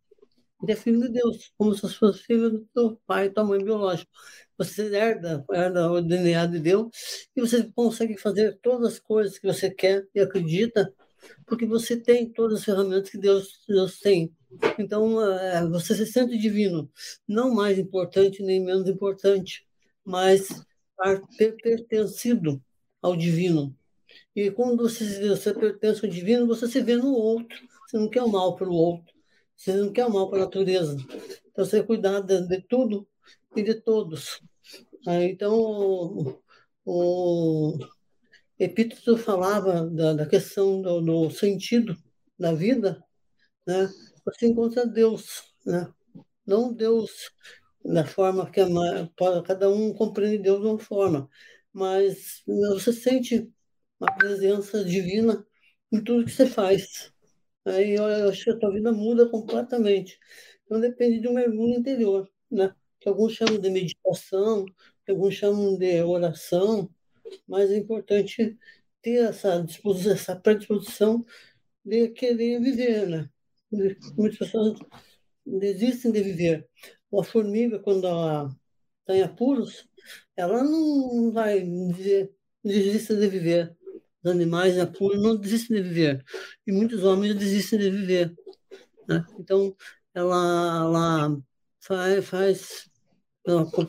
Gente 0.61 0.71
é 0.71 0.75
filho 0.75 1.01
de 1.01 1.09
Deus, 1.09 1.51
como 1.55 1.75
se 1.75 1.87
fosse 1.93 2.23
filho 2.23 2.49
do 2.49 2.65
teu 2.73 2.99
pai 3.05 3.27
e 3.27 3.29
tua 3.29 3.43
mãe 3.43 3.63
biológico. 3.63 4.11
Você 4.57 4.93
herda, 4.95 5.45
herda 5.51 5.91
o 5.91 6.01
DNA 6.01 6.45
de 6.47 6.59
Deus 6.59 6.89
e 7.35 7.41
você 7.41 7.63
consegue 7.75 8.17
fazer 8.17 8.57
todas 8.61 8.93
as 8.93 8.99
coisas 8.99 9.37
que 9.37 9.45
você 9.45 9.69
quer 9.69 10.05
e 10.15 10.19
acredita, 10.19 10.91
porque 11.45 11.65
você 11.65 11.95
tem 11.95 12.31
todas 12.31 12.59
as 12.59 12.65
ferramentas 12.65 13.09
que 13.09 13.17
Deus, 13.17 13.61
Deus 13.67 13.99
tem. 13.99 14.33
Então, 14.79 15.21
eh, 15.21 15.67
você 15.67 15.93
se 15.95 16.05
sente 16.07 16.37
divino 16.37 16.89
não 17.27 17.53
mais 17.53 17.77
importante 17.77 18.41
nem 18.41 18.63
menos 18.63 18.87
importante, 18.87 19.65
mas 20.03 20.47
pertencido 21.37 22.61
ao 23.01 23.15
divino. 23.15 23.75
E 24.35 24.49
quando 24.51 24.83
você, 24.83 25.27
você 25.27 25.53
pertence 25.53 26.05
ao 26.05 26.11
divino, 26.11 26.47
você 26.47 26.67
se 26.67 26.81
vê 26.81 26.95
no 26.95 27.11
outro. 27.13 27.57
Você 27.87 27.97
não 27.97 28.09
quer 28.09 28.23
o 28.23 28.29
mal 28.29 28.55
para 28.55 28.67
o 28.69 28.73
outro. 28.73 29.13
Você 29.55 29.73
não 29.73 29.91
quer 29.91 30.05
o 30.05 30.13
mal 30.13 30.29
para 30.29 30.39
a 30.39 30.45
natureza. 30.45 30.97
Então, 31.51 31.65
você 31.65 31.83
cuidar 31.83 32.21
de, 32.21 32.47
de 32.47 32.61
tudo 32.61 33.07
e 33.59 33.63
de 33.63 33.75
todos. 33.75 34.41
Então, 35.07 36.41
o, 36.85 37.77
Epíteto 38.59 39.17
falava 39.17 39.87
da, 39.89 40.13
da 40.13 40.25
questão 40.25 40.81
do, 40.81 41.01
do, 41.01 41.29
sentido 41.31 41.95
da 42.39 42.53
vida, 42.53 43.03
né? 43.67 43.89
Você 44.25 44.47
encontra 44.47 44.85
Deus, 44.85 45.53
né? 45.65 45.91
Não 46.45 46.73
Deus 46.73 47.31
da 47.85 48.05
forma 48.05 48.49
que 48.51 48.59
a, 48.61 48.67
cada 49.45 49.69
um 49.69 49.93
compreende 49.93 50.39
Deus 50.39 50.61
de 50.61 50.67
uma 50.67 50.79
forma, 50.79 51.29
mas 51.73 52.43
você 52.47 52.91
sente 52.93 53.51
uma 53.99 54.15
presença 54.17 54.83
divina 54.83 55.45
em 55.91 56.03
tudo 56.03 56.25
que 56.25 56.31
você 56.31 56.47
faz. 56.47 57.13
Aí 57.65 57.95
eu 57.95 58.05
acho 58.29 58.45
que 58.45 58.51
a 58.51 58.59
tua 58.59 58.73
vida 58.73 58.91
muda 58.91 59.29
completamente. 59.29 60.19
Então 60.65 60.79
depende 60.79 61.19
de 61.21 61.27
um 61.27 61.33
mergulho 61.33 61.75
interior, 61.75 62.29
né? 62.51 62.73
Que 62.99 63.09
alguns 63.09 63.33
chamam 63.33 63.59
de 63.59 63.69
meditação, 63.69 64.65
que 65.05 65.11
alguns 65.11 65.35
chamam 65.35 65.77
de 65.77 66.01
oração, 66.01 66.89
mas 67.47 67.71
é 67.71 67.77
importante 67.77 68.57
ter 69.01 69.29
essa 69.29 69.61
disposição, 69.63 70.13
essa 70.13 70.35
predisposição 70.35 71.25
de 71.85 72.09
querer 72.09 72.61
viver, 72.61 73.07
né? 73.07 73.29
Muitas 74.17 74.39
pessoas 74.39 74.79
desistem 75.45 76.11
de 76.11 76.21
viver. 76.21 76.67
A 77.17 77.23
formiga, 77.23 77.79
quando 77.79 78.07
ela 78.07 78.49
está 79.01 79.15
em 79.15 79.21
apuros, 79.23 79.87
ela 80.35 80.63
não 80.63 81.31
vai 81.31 81.61
dizer 81.61 82.33
desista 82.63 83.15
de 83.15 83.27
viver 83.27 83.77
os 84.27 84.31
animais 84.31 84.77
apuros 84.77 85.21
não 85.21 85.35
desistem 85.35 85.77
de 85.77 85.83
viver. 85.83 86.25
E 86.65 86.71
muitos 86.71 87.03
homens 87.03 87.35
desistem 87.35 87.79
de 87.79 87.89
viver. 87.89 88.35
Né? 89.07 89.25
Então, 89.39 89.75
ela, 90.13 90.77
ela 90.83 91.37
faz, 91.87 92.25
faz 92.25 92.89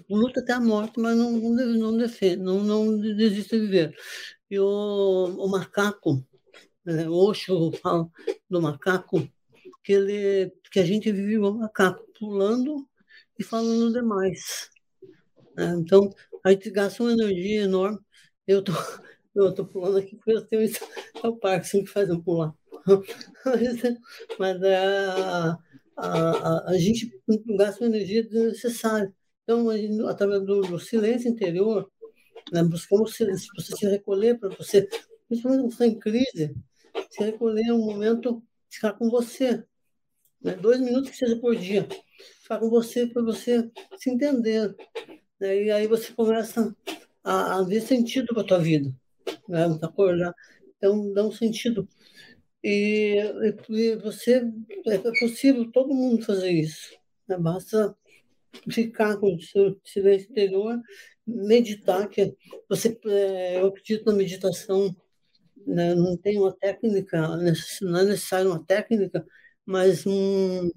luta 0.08 0.40
até 0.40 0.52
a 0.52 0.60
morte, 0.60 1.00
mas 1.00 1.16
não, 1.16 1.32
não, 1.32 1.96
defende, 1.96 2.36
não, 2.36 2.62
não 2.62 2.98
desiste 2.98 3.56
de 3.56 3.60
viver. 3.60 3.96
E 4.50 4.58
o, 4.58 4.64
o 4.64 5.48
macaco, 5.48 6.24
né, 6.84 7.08
Osho 7.08 7.72
fala 7.82 8.08
do 8.48 8.62
macaco, 8.62 9.28
que, 9.82 9.92
ele, 9.92 10.52
que 10.70 10.78
a 10.78 10.84
gente 10.84 11.10
vive 11.10 11.38
o 11.38 11.54
macaco, 11.54 12.04
pulando 12.18 12.86
e 13.38 13.42
falando 13.42 13.92
demais. 13.92 14.70
Né? 15.56 15.74
Então, 15.78 16.14
a 16.44 16.50
gente 16.52 16.70
gasta 16.70 17.02
uma 17.02 17.12
energia 17.12 17.62
enorme. 17.62 17.98
Eu 18.46 18.62
tô, 18.62 18.72
eu 19.34 19.52
tô 19.52 19.66
pulando 19.66 19.98
aqui 19.98 20.16
porque 20.16 20.32
eu 20.32 20.46
tenho 20.46 20.62
isso. 20.62 20.80
É 21.22 21.26
o 21.26 21.36
Parkinson 21.36 21.84
que 21.84 21.90
faz 21.90 22.08
eu 22.08 22.22
pular. 22.22 22.54
Mas 24.38 24.62
a, 24.62 25.58
a, 25.98 26.30
a, 26.30 26.70
a 26.70 26.78
gente 26.78 27.12
gasta 27.56 27.84
uma 27.84 27.94
energia 27.94 28.22
desnecessária. 28.22 29.12
Então, 29.42 29.68
através 30.08 30.44
do, 30.44 30.60
do 30.60 30.78
silêncio 30.78 31.28
interior, 31.28 31.90
né, 32.52 32.62
buscamos 32.62 33.14
silêncio, 33.14 33.50
você 33.56 33.76
se 33.76 33.86
recolher 33.86 34.38
para 34.38 34.50
você, 34.50 34.88
principalmente 35.26 35.62
quando 35.62 35.72
você 35.72 35.84
está 35.84 35.86
em 35.86 35.98
crise, 35.98 36.54
se 37.10 37.24
recolher 37.24 37.68
é 37.68 37.72
um 37.72 37.84
momento 37.84 38.42
ficar 38.68 38.92
com 38.92 39.10
você. 39.10 39.64
Né? 40.42 40.54
Dois 40.54 40.80
minutos 40.80 41.10
que 41.10 41.16
seja 41.16 41.36
por 41.36 41.56
dia. 41.56 41.88
Ficar 42.42 42.58
com 42.58 42.70
você 42.70 43.06
para 43.06 43.22
você 43.22 43.70
se 43.98 44.10
entender. 44.10 44.74
Né? 45.40 45.64
E 45.64 45.70
aí 45.70 45.86
você 45.86 46.12
começa 46.12 46.74
a, 47.24 47.58
a 47.58 47.62
ver 47.62 47.80
sentido 47.80 48.28
para 48.28 48.42
a 48.42 48.46
tua 48.46 48.58
vida 48.58 48.94
né? 49.48 49.64
acordar. 49.82 50.34
Então, 50.76 51.12
dá 51.12 51.24
um 51.24 51.32
sentido. 51.32 51.88
E, 52.62 53.16
e 53.68 53.96
você, 53.96 54.42
é 54.86 54.98
possível 55.20 55.70
todo 55.70 55.94
mundo 55.94 56.24
fazer 56.24 56.50
isso. 56.50 56.96
Né? 57.28 57.36
Basta 57.38 57.96
ficar 58.70 59.16
com 59.18 59.34
o 59.34 59.40
seu 59.40 59.78
silêncio 59.84 60.30
interior, 60.30 60.80
meditar, 61.26 62.08
que 62.08 62.34
você, 62.68 62.98
é, 63.06 63.60
eu 63.60 63.68
acredito 63.68 64.06
na 64.06 64.12
meditação, 64.12 64.94
né? 65.66 65.94
não 65.94 66.16
tem 66.16 66.38
uma 66.38 66.52
técnica, 66.52 67.28
não 67.82 67.98
é 68.00 68.04
necessário 68.04 68.50
uma 68.50 68.64
técnica, 68.64 69.24
mas 69.64 70.06
um 70.06 70.70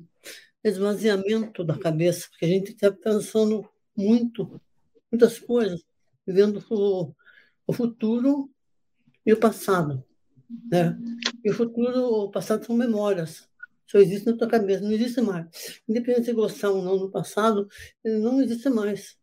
esvaziamento 0.64 1.64
da 1.64 1.78
cabeça, 1.78 2.28
porque 2.30 2.46
a 2.46 2.50
gente 2.50 2.72
está 2.72 2.92
pensando 2.92 3.68
muito, 3.96 4.62
muitas 5.12 5.40
coisas, 5.40 5.84
vivendo 6.28 6.64
o, 6.70 7.16
o 7.66 7.74
futuro 7.74 8.50
e 9.26 9.34
o 9.34 9.40
passado. 9.40 10.04
Né? 10.70 10.98
E 11.44 11.50
o 11.50 11.54
futuro, 11.54 12.26
o 12.26 12.32
passado 12.32 12.66
são 12.66 12.76
memórias. 12.76 13.50
Só 13.88 13.98
existe 13.98 14.26
na 14.26 14.38
tua 14.38 14.48
cabeça, 14.48 14.84
não 14.84 14.92
existe 14.92 15.20
mais. 15.22 15.82
Independente 15.88 16.28
de 16.28 16.34
gostar 16.34 16.70
ou 16.70 16.82
não 16.82 16.98
do 16.98 17.12
passado, 17.12 17.68
ele 18.04 18.20
não 18.20 18.42
existe 18.42 18.70
mais. 18.70 19.18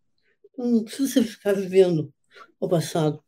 Então, 0.44 0.66
não 0.66 0.84
precisa 0.84 1.22
ficar 1.22 1.54
vivendo 1.54 2.12
o 2.60 2.68
passado. 2.68 3.22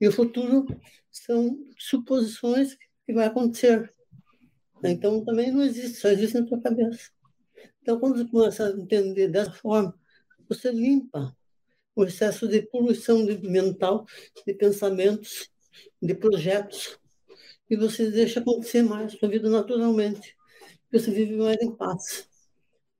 E 0.00 0.08
o 0.08 0.12
futuro 0.12 0.66
são 1.10 1.58
suposições 1.78 2.76
que 3.04 3.12
vai 3.12 3.26
acontecer. 3.26 3.92
Então, 4.82 5.24
também 5.24 5.50
não 5.50 5.62
existe, 5.62 5.98
só 5.98 6.08
existe 6.08 6.38
na 6.38 6.46
tua 6.46 6.60
cabeça. 6.60 7.10
Então, 7.82 7.98
quando 7.98 8.18
você 8.18 8.30
começa 8.30 8.66
a 8.66 8.70
entender 8.70 9.28
dessa 9.28 9.52
forma, 9.52 9.94
você 10.48 10.70
limpa 10.70 11.36
o 11.94 12.04
excesso 12.04 12.46
de 12.46 12.62
poluição 12.62 13.24
mental, 13.42 14.06
de 14.46 14.54
pensamentos, 14.54 15.50
de 16.00 16.14
projetos, 16.14 16.98
e 17.68 17.76
você 17.76 18.10
deixa 18.10 18.40
acontecer 18.40 18.82
mais 18.82 19.12
sua 19.12 19.28
vida 19.28 19.48
naturalmente. 19.50 20.36
Você 20.92 21.10
vive 21.10 21.36
mais 21.36 21.56
em 21.60 21.74
paz. 21.74 22.28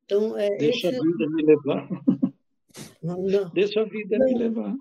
Então, 0.04 0.36
é, 0.36 0.56
deixa 0.56 0.88
esse... 0.88 0.98
a 0.98 1.02
vida 1.02 1.30
me 1.30 1.42
levar. 1.42 1.88
Não, 3.02 3.22
não. 3.22 3.48
Deixa 3.50 3.80
a 3.80 3.84
vida 3.84 4.18
não, 4.18 4.26
me 4.26 4.38
levar. 4.38 4.74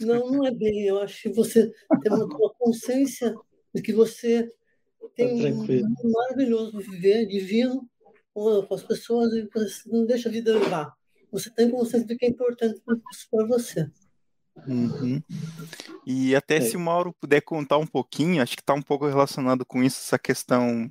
Não, 0.00 0.30
não 0.30 0.46
é 0.46 0.50
bem. 0.50 0.86
Eu 0.86 1.00
acho 1.00 1.22
que 1.22 1.28
você 1.30 1.72
tem 2.02 2.12
uma, 2.12 2.24
uma 2.24 2.50
consciência 2.54 3.34
de 3.74 3.82
que 3.82 3.92
você 3.92 4.50
tem 5.16 5.42
tá 5.42 5.48
um 5.48 6.10
maravilhoso 6.10 6.78
viver, 6.78 7.26
divino, 7.26 7.88
com 8.32 8.66
as 8.74 8.82
pessoas, 8.82 9.32
e 9.32 9.48
você 9.52 9.88
não 9.88 10.06
deixa 10.06 10.28
a 10.28 10.32
vida 10.32 10.58
levar. 10.58 10.92
Você 11.30 11.50
tem 11.50 11.70
consciência 11.70 12.06
de 12.06 12.16
que 12.16 12.26
é 12.26 12.28
importante 12.28 12.80
para 13.30 13.46
você. 13.46 13.90
Uhum. 14.66 15.22
E 16.06 16.34
até 16.34 16.56
é. 16.56 16.60
se 16.60 16.76
o 16.76 16.80
Mauro 16.80 17.12
puder 17.12 17.40
contar 17.40 17.78
um 17.78 17.86
pouquinho, 17.86 18.42
acho 18.42 18.56
que 18.56 18.62
está 18.62 18.74
um 18.74 18.82
pouco 18.82 19.06
relacionado 19.06 19.64
com 19.64 19.82
isso, 19.82 20.00
essa 20.00 20.18
questão 20.18 20.90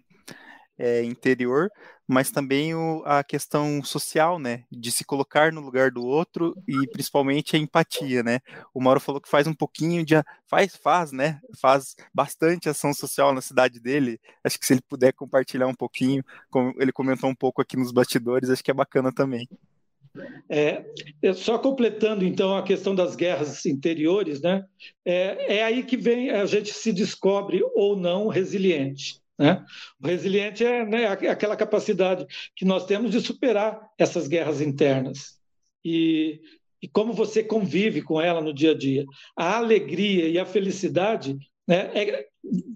é, 0.78 1.04
interior, 1.04 1.72
mas 2.08 2.32
também 2.32 2.76
o, 2.76 3.02
a 3.06 3.24
questão 3.24 3.84
social, 3.84 4.38
né, 4.38 4.64
de 4.72 4.92
se 4.92 5.06
colocar 5.06 5.52
no 5.52 5.62
lugar 5.62 5.92
do 5.92 6.04
outro 6.04 6.54
e 6.68 6.88
principalmente 6.88 7.56
a 7.56 7.60
empatia, 7.60 8.22
né. 8.24 8.40
O 8.74 8.82
Mauro 8.82 9.00
falou 9.00 9.22
que 9.22 9.30
faz 9.30 9.48
um 9.48 9.54
pouquinho 9.54 10.06
de, 10.06 10.16
faz, 10.48 10.76
faz, 10.76 11.12
né, 11.12 11.40
faz 11.60 11.96
bastante 12.14 12.68
ação 12.68 12.94
social 12.94 13.34
na 13.34 13.42
cidade 13.42 13.80
dele. 13.80 14.20
Acho 14.44 14.60
que 14.60 14.66
se 14.66 14.74
ele 14.74 14.82
puder 14.82 15.14
compartilhar 15.14 15.68
um 15.68 15.76
pouquinho, 15.76 16.24
como 16.50 16.74
ele 16.80 16.92
comentou 16.92 17.30
um 17.30 17.36
pouco 17.36 17.62
aqui 17.62 17.78
nos 17.78 17.92
bastidores, 17.92 18.50
acho 18.50 18.64
que 18.64 18.72
é 18.72 18.74
bacana 18.74 19.12
também. 19.12 19.48
É, 20.48 20.86
é, 21.22 21.34
só 21.34 21.58
completando 21.58 22.24
então 22.24 22.56
a 22.56 22.64
questão 22.64 22.94
das 22.94 23.16
guerras 23.16 23.66
interiores, 23.66 24.42
né? 24.42 24.64
É, 25.04 25.58
é, 25.58 25.64
aí 25.64 25.84
que 25.84 25.98
vem 25.98 26.30
a 26.30 26.46
gente 26.46 26.72
se 26.72 26.94
descobre 26.94 27.62
ou 27.76 27.96
não 27.96 28.28
resiliente. 28.28 29.20
Né? 29.38 29.66
O 30.00 30.08
resiliente 30.08 30.64
é 30.64 30.86
né, 30.86 31.08
aquela 31.08 31.56
capacidade 31.56 32.26
que 32.56 32.66
nós 32.66 32.86
temos 32.86 33.12
de 33.12 33.20
superar 33.20 33.90
essas 33.98 34.28
guerras 34.28 34.62
internas. 34.62 35.40
E, 35.84 36.40
e 36.82 36.88
como 36.88 37.14
você 37.14 37.44
convive 37.44 38.02
com 38.02 38.22
ela 38.22 38.42
no 38.42 38.54
dia 38.54 38.72
a 38.72 38.78
dia. 38.78 39.06
A 39.36 39.58
alegria 39.58 40.28
e 40.30 40.38
a 40.38 40.46
felicidade 40.46 41.36
né, 41.68 41.92
é, 41.96 42.28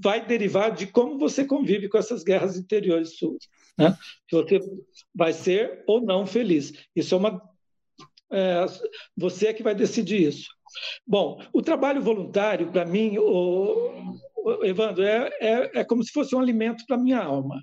vai 0.02 0.26
derivar 0.26 0.72
de 0.72 0.88
como 0.88 1.20
você 1.20 1.46
convive 1.46 1.90
com 1.90 1.98
essas 1.98 2.24
guerras 2.24 2.58
interiores 2.58 3.18
suas. 3.18 3.48
Né? 3.78 3.96
Você 4.32 4.60
vai 5.14 5.34
ser 5.34 5.84
ou 5.88 6.02
não 6.02 6.26
feliz. 6.26 6.74
Isso 6.96 7.14
é 7.14 7.18
uma. 7.18 7.42
É, 8.32 8.66
você 9.16 9.48
é 9.48 9.54
que 9.54 9.64
vai 9.64 9.76
decidir 9.76 10.28
isso. 10.28 10.48
Bom, 11.06 11.42
o 11.54 11.62
trabalho 11.62 12.02
voluntário, 12.02 12.72
para 12.72 12.86
mim, 12.86 13.18
o, 13.18 14.18
o 14.36 14.66
Evandro, 14.66 15.04
é, 15.04 15.30
é, 15.40 15.80
é 15.80 15.84
como 15.84 16.04
se 16.04 16.12
fosse 16.12 16.36
um 16.36 16.40
alimento 16.40 16.84
para 16.86 16.98
minha 16.98 17.20
alma. 17.20 17.62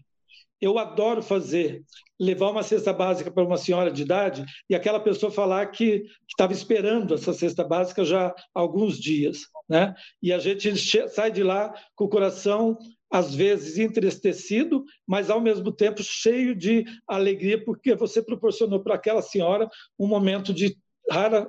Eu 0.60 0.78
adoro 0.78 1.22
fazer, 1.22 1.84
levar 2.18 2.50
uma 2.50 2.62
cesta 2.62 2.92
básica 2.92 3.30
para 3.30 3.44
uma 3.44 3.58
senhora 3.58 3.90
de 3.90 4.02
idade 4.02 4.44
e 4.70 4.74
aquela 4.74 5.00
pessoa 5.00 5.30
falar 5.30 5.66
que 5.66 6.04
estava 6.28 6.52
esperando 6.52 7.14
essa 7.14 7.34
cesta 7.34 7.62
básica 7.62 8.04
já 8.04 8.28
há 8.28 8.34
alguns 8.54 8.98
dias. 8.98 9.40
Né? 9.68 9.94
E 10.22 10.32
a 10.32 10.38
gente 10.38 10.76
sai 11.08 11.30
de 11.30 11.42
lá 11.42 11.74
com 11.94 12.04
o 12.04 12.08
coração 12.08 12.78
às 13.14 13.32
vezes 13.32 13.78
entristecido, 13.78 14.84
mas 15.06 15.30
ao 15.30 15.40
mesmo 15.40 15.70
tempo 15.70 16.02
cheio 16.02 16.52
de 16.52 16.84
alegria, 17.06 17.64
porque 17.64 17.94
você 17.94 18.20
proporcionou 18.20 18.82
para 18.82 18.96
aquela 18.96 19.22
senhora 19.22 19.68
um 19.96 20.08
momento 20.08 20.52
de 20.52 20.76
rara, 21.08 21.48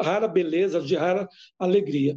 rara 0.00 0.26
beleza, 0.26 0.80
de 0.80 0.96
rara 0.96 1.28
alegria. 1.58 2.16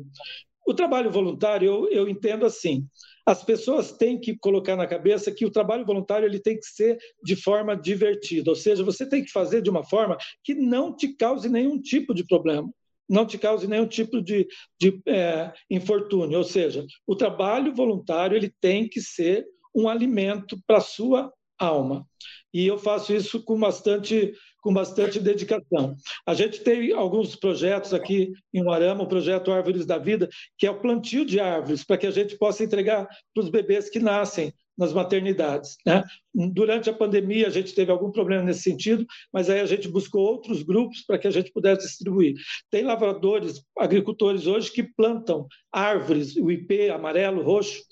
o 0.65 0.73
trabalho 0.73 1.12
voluntário 1.12 1.67
eu, 1.67 1.89
eu 1.91 2.08
entendo 2.08 2.45
assim: 2.45 2.88
as 3.25 3.43
pessoas 3.43 3.91
têm 3.91 4.17
que 4.17 4.38
colocar 4.38 4.77
na 4.77 4.88
cabeça 4.88 5.29
que 5.29 5.45
o 5.45 5.51
trabalho 5.51 5.86
voluntário 5.86 6.25
ele 6.25 6.39
tem 6.39 6.58
que 6.58 6.65
ser 6.65 6.97
de 7.21 7.36
forma 7.36 7.75
divertida, 7.75 8.49
ou 8.49 8.55
seja, 8.55 8.81
você 8.81 9.05
tem 9.05 9.25
que 9.25 9.31
fazer 9.31 9.62
de 9.62 9.69
uma 9.69 9.84
forma 9.84 10.15
que 10.41 10.55
não 10.55 10.95
te 10.95 11.13
cause 11.17 11.49
nenhum 11.49 11.81
tipo 11.81 12.13
de 12.13 12.25
problema 12.25 12.71
não 13.07 13.25
te 13.25 13.37
cause 13.37 13.67
nenhum 13.67 13.87
tipo 13.87 14.21
de, 14.21 14.47
de 14.79 15.01
é, 15.07 15.53
infortúnio. 15.69 16.37
Ou 16.37 16.43
seja, 16.43 16.85
o 17.05 17.15
trabalho 17.15 17.73
voluntário 17.73 18.35
ele 18.35 18.53
tem 18.59 18.87
que 18.87 19.01
ser 19.01 19.45
um 19.75 19.87
alimento 19.87 20.57
para 20.65 20.77
a 20.77 20.81
sua 20.81 21.31
alma. 21.59 22.07
E 22.53 22.65
eu 22.65 22.77
faço 22.77 23.13
isso 23.13 23.43
com 23.43 23.59
bastante 23.59 24.33
com 24.65 24.73
bastante 24.73 25.19
dedicação. 25.19 25.95
A 26.25 26.34
gente 26.34 26.62
tem 26.62 26.91
alguns 26.91 27.36
projetos 27.36 27.93
aqui 27.93 28.34
em 28.51 28.63
Uarama, 28.63 29.04
o 29.04 29.08
projeto 29.08 29.51
Árvores 29.51 29.86
da 29.86 29.99
Vida, 29.99 30.28
que 30.58 30.65
é 30.65 30.71
o 30.71 30.80
plantio 30.80 31.23
de 31.23 31.39
árvores, 31.39 31.84
para 31.84 31.99
que 31.99 32.08
a 32.08 32.12
gente 32.12 32.36
possa 32.36 32.63
entregar 32.63 33.08
para 33.32 33.43
os 33.43 33.49
bebês 33.49 33.91
que 33.91 33.99
nascem 33.99 34.51
nas 34.75 34.91
maternidades. 34.91 35.78
Né? 35.86 36.04
Durante 36.34 36.89
a 36.89 36.93
pandemia, 36.93 37.45
a 37.45 37.51
gente 37.51 37.75
teve 37.75 37.91
algum 37.91 38.12
problema 38.12 38.41
nesse 38.41 38.63
sentido, 38.63 39.06
mas 39.32 39.51
aí 39.51 39.60
a 39.60 39.67
gente 39.67 39.88
buscou 39.88 40.21
outros 40.23 40.63
grupos 40.63 41.04
para 41.06 41.19
que 41.19 41.28
a 41.28 41.32
gente 41.32 41.51
pudesse 41.54 41.86
distribuir. 41.86 42.34
Tem 42.71 42.84
lavradores, 42.84 43.62
agricultores 43.78 44.47
hoje 44.47 44.71
que 44.71 44.82
plantam 44.82 45.45
árvores, 45.71 46.36
o 46.38 46.51
IP 46.51 46.89
amarelo, 46.89 47.43
roxo, 47.43 47.84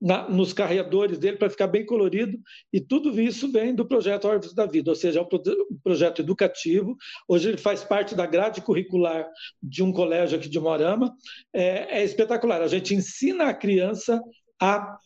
na, 0.00 0.28
nos 0.28 0.52
carreadores 0.52 1.18
dele 1.18 1.36
para 1.36 1.50
ficar 1.50 1.66
bem 1.66 1.84
colorido, 1.84 2.38
e 2.72 2.80
tudo 2.80 3.20
isso 3.20 3.50
vem 3.50 3.74
do 3.74 3.86
projeto 3.86 4.28
Árvores 4.28 4.54
da 4.54 4.66
Vida, 4.66 4.90
ou 4.90 4.94
seja, 4.94 5.20
é 5.20 5.22
um, 5.22 5.26
pro, 5.26 5.40
um 5.70 5.78
projeto 5.82 6.20
educativo. 6.20 6.96
Hoje 7.28 7.48
ele 7.48 7.58
faz 7.58 7.84
parte 7.84 8.14
da 8.14 8.26
grade 8.26 8.60
curricular 8.60 9.26
de 9.62 9.82
um 9.82 9.92
colégio 9.92 10.38
aqui 10.38 10.48
de 10.48 10.60
Morama. 10.60 11.14
É, 11.52 12.00
é 12.00 12.04
espetacular. 12.04 12.62
A 12.62 12.68
gente 12.68 12.94
ensina 12.94 13.44
a 13.48 13.54
criança 13.54 14.20
a 14.60 14.96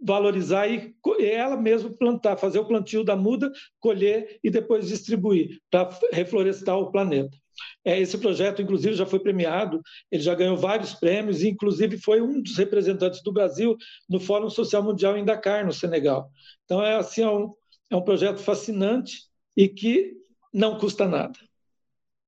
valorizar 0.00 0.68
e 0.68 0.94
ela 1.20 1.56
mesma 1.56 1.90
plantar, 1.90 2.36
fazer 2.36 2.58
o 2.58 2.66
plantio 2.66 3.02
da 3.02 3.16
muda, 3.16 3.50
colher 3.80 4.38
e 4.42 4.50
depois 4.50 4.88
distribuir 4.88 5.60
para 5.70 5.88
reflorestar 6.12 6.76
o 6.76 6.90
planeta. 6.90 7.36
É, 7.84 7.98
esse 7.98 8.18
projeto, 8.18 8.60
inclusive, 8.60 8.94
já 8.94 9.06
foi 9.06 9.18
premiado, 9.18 9.80
ele 10.10 10.22
já 10.22 10.34
ganhou 10.34 10.56
vários 10.56 10.92
prêmios, 10.92 11.42
e, 11.42 11.48
inclusive, 11.48 11.98
foi 11.98 12.20
um 12.20 12.42
dos 12.42 12.56
representantes 12.56 13.22
do 13.22 13.32
Brasil 13.32 13.76
no 14.08 14.20
Fórum 14.20 14.50
Social 14.50 14.82
Mundial 14.82 15.16
em 15.16 15.24
Dakar, 15.24 15.64
no 15.64 15.72
Senegal. 15.72 16.30
Então, 16.64 16.84
é, 16.84 16.96
assim, 16.96 17.22
é, 17.22 17.30
um, 17.30 17.50
é 17.90 17.96
um 17.96 18.02
projeto 18.02 18.38
fascinante 18.38 19.22
e 19.56 19.68
que 19.68 20.14
não 20.52 20.78
custa 20.78 21.06
nada. 21.06 21.38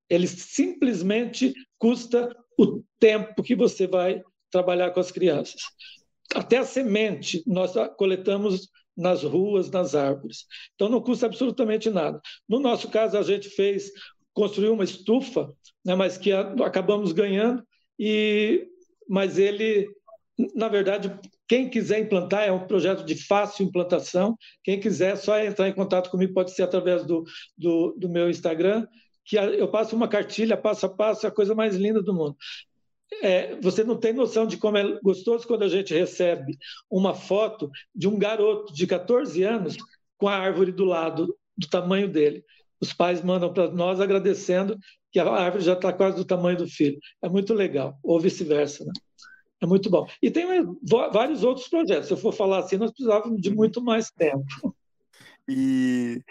Ele 0.09 0.27
simplesmente 0.27 1.53
custa 1.79 2.35
o 2.59 2.83
tempo 2.99 3.43
que 3.43 3.55
você 3.55 3.87
vai 3.87 4.23
trabalhar 4.51 4.91
com 4.93 5.01
as 5.01 5.11
crianças. 5.11 5.61
Até 6.35 6.59
a 6.59 6.65
semente 6.65 7.43
nós 7.47 7.73
coletamos 7.97 8.69
nas 8.97 9.23
ruas, 9.23 9.71
nas 9.71 9.95
árvores. 9.95 10.45
Então 10.75 10.89
não 10.89 11.01
custa 11.01 11.27
absolutamente 11.27 11.89
nada. 11.89 12.21
No 12.49 12.59
nosso 12.59 12.91
caso, 12.91 13.17
a 13.17 13.23
gente 13.23 13.49
fez 13.49 13.91
construiu 14.39 14.73
uma 14.73 14.85
estufa, 14.85 15.53
né, 15.85 15.97
mas 15.97 16.17
que 16.17 16.31
a, 16.31 16.53
acabamos 16.65 17.11
ganhando, 17.11 17.61
e, 17.99 18.69
mas 19.09 19.37
ele, 19.37 19.89
na 20.55 20.69
verdade, 20.69 21.13
quem 21.49 21.69
quiser 21.69 21.99
implantar, 21.99 22.45
é 22.45 22.53
um 22.53 22.65
projeto 22.65 23.05
de 23.05 23.17
fácil 23.27 23.67
implantação, 23.67 24.37
quem 24.63 24.79
quiser, 24.79 25.17
só 25.17 25.41
entrar 25.41 25.69
em 25.69 25.75
contato 25.75 26.09
comigo, 26.09 26.35
pode 26.35 26.53
ser 26.53 26.63
através 26.63 27.05
do, 27.05 27.25
do, 27.57 27.97
do 27.99 28.09
meu 28.09 28.31
Instagram, 28.31 28.87
que 29.25 29.35
eu 29.35 29.69
passo 29.69 29.97
uma 29.97 30.07
cartilha 30.07 30.57
passo 30.57 30.87
a 30.87 30.89
passo, 30.89 31.27
é 31.27 31.29
a 31.29 31.33
coisa 31.33 31.53
mais 31.53 31.75
linda 31.75 32.01
do 32.01 32.15
mundo. 32.15 32.37
É, 33.23 33.57
você 33.61 33.83
não 33.83 33.97
tem 33.97 34.13
noção 34.13 34.47
de 34.47 34.57
como 34.57 34.77
é 34.77 35.01
gostoso 35.01 35.47
quando 35.47 35.65
a 35.65 35.69
gente 35.69 35.95
recebe 35.95 36.57
uma 36.91 37.15
foto 37.15 37.71
de 37.95 38.07
um 38.07 38.19
garoto 38.19 38.73
de 38.73 38.87
14 38.87 39.43
anos 39.43 39.77
com 40.17 40.29
a 40.29 40.37
árvore 40.37 40.73
do 40.73 40.85
lado, 40.85 41.37
do 41.57 41.69
tamanho 41.69 42.09
dele 42.09 42.45
os 42.81 42.93
pais 42.93 43.23
mandam 43.23 43.53
para 43.53 43.71
nós 43.71 44.01
agradecendo 44.01 44.79
que 45.11 45.19
a 45.19 45.29
árvore 45.31 45.65
já 45.65 45.73
está 45.73 45.93
quase 45.93 46.17
do 46.17 46.25
tamanho 46.25 46.59
do 46.59 46.69
filho. 46.69 46.99
É 47.23 47.29
muito 47.29 47.55
legal, 47.55 47.99
ou 48.03 48.21
vice-versa. 48.21 48.85
Né? 48.85 48.93
É 49.61 49.67
muito 49.67 49.91
bom. 49.91 50.07
E 50.23 50.31
tem 50.31 50.47
vários 51.13 51.43
outros 51.43 51.69
projetos. 51.69 52.07
Se 52.07 52.13
eu 52.13 52.17
for 52.17 52.33
falar 52.33 52.61
assim, 52.61 52.77
nós 52.77 52.93
precisávamos 52.93 53.41
de 53.41 53.51
muito 53.51 53.83
mais 53.83 54.11
tempo. 54.11 54.75
E 55.49 56.23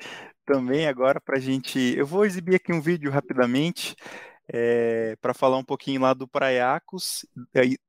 também 0.46 0.88
agora 0.88 1.20
para 1.20 1.38
a 1.38 1.42
gente. 1.42 1.96
Eu 1.98 2.06
vou 2.06 2.24
exibir 2.24 2.56
aqui 2.56 2.72
um 2.72 2.80
vídeo 2.80 3.12
rapidamente. 3.12 3.96
É, 4.52 5.18
para 5.22 5.34
falar 5.34 5.58
um 5.58 5.64
pouquinho 5.64 6.02
lá 6.02 6.14
do 6.14 6.28
Praiacos, 6.28 7.26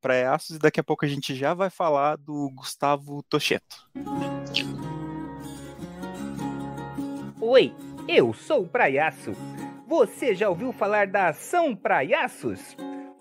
Praiaços, 0.01 0.57
e 0.57 0.59
daqui 0.59 0.81
a 0.81 0.85
pouco 0.85 1.05
a 1.05 1.09
gente 1.09 1.35
já 1.35 1.55
vai 1.55 1.71
falar 1.71 2.17
do 2.17 2.51
Gustavo 2.51 3.23
Tocheto. 3.23 3.89
Oi, 7.41 7.73
eu 8.09 8.35
sou 8.35 8.63
o 8.63 8.69
Praiaço. 8.69 9.33
Você 9.87 10.35
já 10.35 10.49
ouviu 10.49 10.73
falar 10.73 11.07
da 11.07 11.29
Ação 11.29 11.75
Praiaços? 11.75 12.77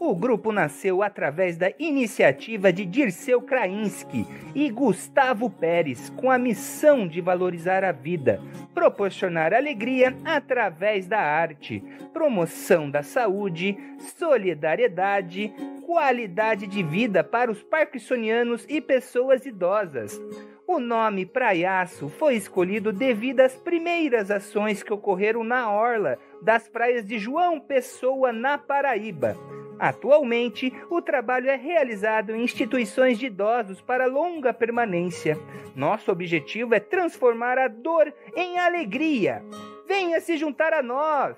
O 0.07 0.15
grupo 0.15 0.53
nasceu 0.53 1.03
através 1.03 1.57
da 1.57 1.69
iniciativa 1.77 2.71
de 2.71 2.85
Dirceu 2.85 3.41
Krainski 3.41 4.25
e 4.55 4.69
Gustavo 4.69 5.49
Pérez, 5.49 6.09
com 6.11 6.31
a 6.31 6.37
missão 6.37 7.05
de 7.05 7.19
valorizar 7.19 7.83
a 7.83 7.91
vida, 7.91 8.41
proporcionar 8.73 9.53
alegria 9.53 10.15
através 10.23 11.07
da 11.07 11.19
arte, 11.19 11.83
promoção 12.13 12.89
da 12.89 13.03
saúde, 13.03 13.77
solidariedade, 14.17 15.53
qualidade 15.85 16.67
de 16.67 16.81
vida 16.81 17.21
para 17.21 17.51
os 17.51 17.61
parkinsonianos 17.61 18.65
e 18.69 18.79
pessoas 18.79 19.45
idosas. 19.45 20.17
O 20.65 20.79
nome 20.79 21.25
Praiaço 21.25 22.07
foi 22.07 22.35
escolhido 22.35 22.93
devido 22.93 23.41
às 23.41 23.57
primeiras 23.57 24.31
ações 24.31 24.81
que 24.81 24.93
ocorreram 24.93 25.43
na 25.43 25.69
orla 25.69 26.17
das 26.41 26.69
praias 26.69 27.05
de 27.05 27.19
João 27.19 27.59
Pessoa, 27.59 28.31
na 28.31 28.57
Paraíba. 28.57 29.35
Atualmente, 29.79 30.73
o 30.89 31.01
trabalho 31.01 31.49
é 31.49 31.55
realizado 31.55 32.35
em 32.35 32.43
instituições 32.43 33.19
de 33.19 33.27
idosos 33.27 33.81
para 33.81 34.05
longa 34.05 34.53
permanência. 34.53 35.37
Nosso 35.75 36.11
objetivo 36.11 36.73
é 36.73 36.79
transformar 36.79 37.57
a 37.57 37.67
dor 37.67 38.13
em 38.35 38.57
alegria. 38.57 39.43
Venha 39.87 40.19
se 40.19 40.37
juntar 40.37 40.73
a 40.73 40.81
nós! 40.81 41.37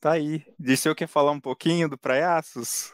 Tá 0.00 0.12
aí. 0.12 0.42
Disse 0.58 0.88
eu 0.88 0.94
quer 0.94 1.06
falar 1.06 1.30
um 1.30 1.40
pouquinho 1.40 1.88
do 1.88 1.98
Praiaços? 1.98 2.92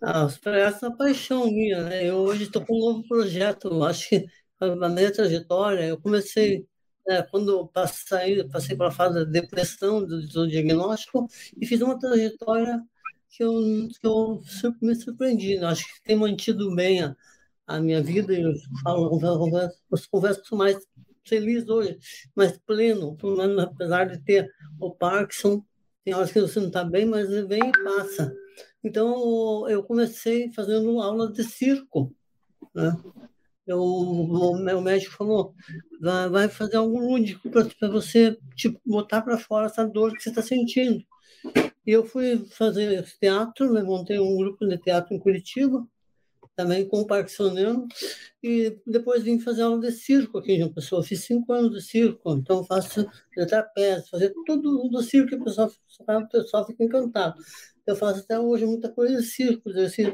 Ah, 0.00 0.26
os 0.26 0.38
projetos 0.38 0.78
são 0.78 0.96
paixão 0.96 1.46
minha, 1.46 1.82
né? 1.82 2.08
Eu 2.08 2.16
hoje 2.18 2.44
estou 2.44 2.64
com 2.64 2.74
um 2.74 2.78
novo 2.78 3.08
projeto, 3.08 3.82
acho 3.82 4.08
que 4.10 4.26
na 4.60 4.88
minha 4.88 5.12
trajetória, 5.12 5.84
eu 5.84 6.00
comecei, 6.00 6.66
né, 7.08 7.22
quando 7.22 7.66
passei, 7.68 8.44
passei 8.44 8.76
pela 8.76 8.90
fase 8.90 9.14
da 9.14 9.24
depressão, 9.24 10.04
do, 10.04 10.26
do, 10.28 10.46
diagnóstico, 10.46 11.26
e 11.58 11.66
fiz 11.66 11.80
uma 11.80 11.98
trajetória 11.98 12.82
que 13.30 13.42
eu, 13.42 13.54
que 13.98 14.06
eu 14.06 14.42
me 14.82 14.94
surpreendi, 14.94 15.58
né? 15.58 15.66
Acho 15.66 15.84
que 15.86 16.02
tem 16.02 16.16
mantido 16.16 16.74
bem 16.74 17.02
a, 17.02 17.16
a 17.66 17.80
minha 17.80 18.02
vida, 18.02 18.34
eu 18.34 18.52
falo, 18.82 19.08
converso, 19.08 20.08
converso, 20.10 20.56
mais 20.56 20.76
feliz 21.26 21.66
hoje, 21.68 21.98
mais 22.34 22.58
pleno, 22.58 23.16
apesar 23.60 24.04
de 24.04 24.18
ter 24.22 24.50
o 24.78 24.90
Parkinson, 24.90 25.64
tem 26.04 26.14
horas 26.14 26.30
que 26.30 26.40
você 26.40 26.60
não 26.60 26.68
está 26.68 26.84
bem, 26.84 27.06
mas 27.06 27.28
vem 27.46 27.68
e 27.68 27.84
passa. 27.84 28.34
Então, 28.84 29.68
eu 29.68 29.82
comecei 29.82 30.50
fazendo 30.52 31.00
aula 31.00 31.30
de 31.32 31.44
circo. 31.44 32.14
Né? 32.74 32.96
Eu, 33.68 33.80
o 33.82 34.56
meu 34.56 34.80
médico 34.80 35.14
falou: 35.14 35.54
vai, 36.00 36.28
vai 36.28 36.48
fazer 36.48 36.76
algo 36.76 36.98
lúdico 36.98 37.50
para 37.50 37.88
você 37.88 38.36
tipo, 38.56 38.80
botar 38.84 39.22
para 39.22 39.38
fora 39.38 39.66
essa 39.66 39.84
dor 39.84 40.12
que 40.14 40.22
você 40.22 40.30
está 40.30 40.42
sentindo. 40.42 41.04
E 41.86 41.90
eu 41.92 42.04
fui 42.04 42.44
fazer 42.50 43.04
teatro, 43.20 43.72
né? 43.72 43.82
montei 43.82 44.18
um 44.18 44.36
grupo 44.36 44.66
de 44.66 44.78
teatro 44.78 45.14
em 45.14 45.18
Curitiba, 45.18 45.86
também 46.56 46.86
com 46.88 47.00
o 47.00 47.06
Parkinsoniano, 47.06 47.86
e 48.42 48.78
depois 48.86 49.22
vim 49.22 49.38
fazer 49.38 49.62
aula 49.62 49.80
de 49.80 49.92
circo 49.92 50.38
aqui 50.38 50.52
em 50.52 50.58
João 50.58 50.72
Pessoa. 50.72 51.04
Fiz 51.04 51.20
cinco 51.24 51.52
anos 51.52 51.72
de 51.72 51.82
circo, 51.82 52.32
então 52.32 52.64
faço 52.64 53.06
trapézio, 53.48 54.08
fazer 54.10 54.34
tudo 54.44 54.88
do 54.88 55.02
circo 55.02 55.36
o 55.36 55.44
pessoal, 55.44 55.70
o 55.70 56.28
pessoal 56.28 56.66
fica 56.66 56.84
encantado. 56.84 57.36
Eu 57.86 57.96
faço 57.96 58.20
até 58.20 58.38
hoje 58.38 58.66
muita 58.66 58.90
coisa 58.90 59.16
de 59.16 59.22
circo, 59.22 59.70
assim, 59.70 60.12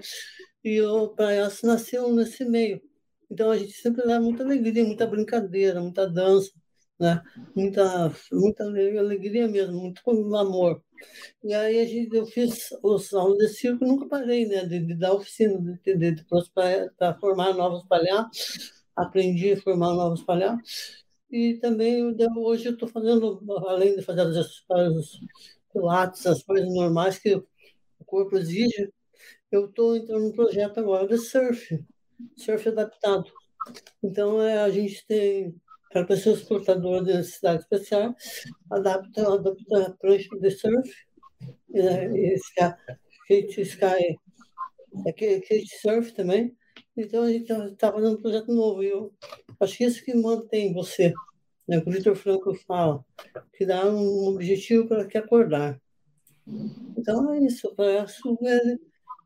e 0.62 0.80
o 0.82 1.08
Praiaço 1.08 1.66
nasceu 1.66 2.12
nesse 2.14 2.44
meio. 2.44 2.80
Então 3.34 3.50
a 3.50 3.58
gente 3.58 3.72
sempre 3.72 4.06
dá 4.06 4.20
muita 4.20 4.44
alegria, 4.44 4.84
muita 4.84 5.06
brincadeira, 5.08 5.80
muita 5.80 6.08
dança, 6.08 6.52
né? 7.00 7.20
muita, 7.54 8.14
muita 8.30 8.62
alegria 8.64 9.48
mesmo, 9.48 9.76
muito 9.80 10.36
amor. 10.36 10.80
E 11.42 11.52
aí 11.52 11.80
a 11.80 11.84
gente, 11.84 12.14
eu 12.14 12.26
fiz 12.26 12.68
os 12.80 13.12
aulas 13.12 13.38
de 13.38 13.48
circo, 13.48 13.84
nunca 13.84 14.06
parei 14.06 14.46
né? 14.46 14.64
de, 14.64 14.78
de 14.78 14.94
dar 14.94 15.14
oficina 15.14 15.60
de, 15.60 15.96
de, 15.96 16.12
de 16.12 16.24
para 16.94 17.14
formar 17.18 17.52
novos 17.54 17.84
palhaços. 17.88 18.84
Aprendi 18.94 19.52
a 19.52 19.60
formar 19.60 19.92
novos 19.94 20.22
palhaços. 20.22 21.04
E 21.28 21.54
também 21.54 22.14
hoje 22.36 22.66
eu 22.66 22.74
estou 22.74 22.88
fazendo, 22.88 23.42
além 23.66 23.96
de 23.96 24.02
fazer 24.02 24.20
as, 24.20 24.36
as 24.36 25.10
pilates, 25.72 26.24
as 26.24 26.40
coisas 26.44 26.72
normais 26.72 27.18
que 27.18 27.34
o 27.34 27.44
corpo 28.06 28.38
exige, 28.38 28.92
eu 29.50 29.66
estou 29.66 29.96
entrando 29.96 30.22
num 30.22 30.32
projeto 30.32 30.78
agora 30.78 31.08
de 31.08 31.18
surf, 31.18 31.84
surf 32.37 32.68
adaptado. 32.68 33.24
Então, 34.02 34.40
é, 34.42 34.58
a 34.62 34.70
gente 34.70 35.06
tem, 35.06 35.54
para 35.90 36.04
pessoas 36.04 36.42
portadoras 36.42 37.06
de 37.06 37.14
necessidades 37.14 37.62
especiais, 37.62 38.14
adapta, 38.70 39.34
adapta 39.34 39.87
a 39.87 39.90
prancha 39.92 40.28
de 40.38 40.50
surf, 40.50 40.90
e 41.68 42.34
skate, 42.34 43.60
sky, 43.62 44.18
é, 45.06 45.10
skate 45.10 45.80
surf 45.80 46.12
também. 46.12 46.56
Então, 46.96 47.24
a 47.24 47.30
gente 47.30 47.50
está 47.50 47.70
tá 47.76 47.92
fazendo 47.92 48.16
um 48.16 48.22
projeto 48.22 48.52
novo. 48.52 48.82
E 48.82 48.88
eu 48.90 49.12
acho 49.60 49.76
que 49.76 49.84
isso 49.84 50.04
que 50.04 50.14
mantém 50.14 50.72
você, 50.72 51.12
né? 51.66 51.82
o 51.84 51.90
Vitor 51.90 52.14
Franco 52.14 52.54
fala, 52.54 53.04
que 53.54 53.66
dá 53.66 53.84
um 53.87 54.28
objetivo 54.28 54.87
para 54.87 55.06
que 55.06 55.18
acordar. 55.18 55.80
Então, 56.96 57.32
é 57.32 57.38
isso. 57.40 57.68
O 57.68 57.74
palhaço, 57.74 58.38
ele, 58.42 58.80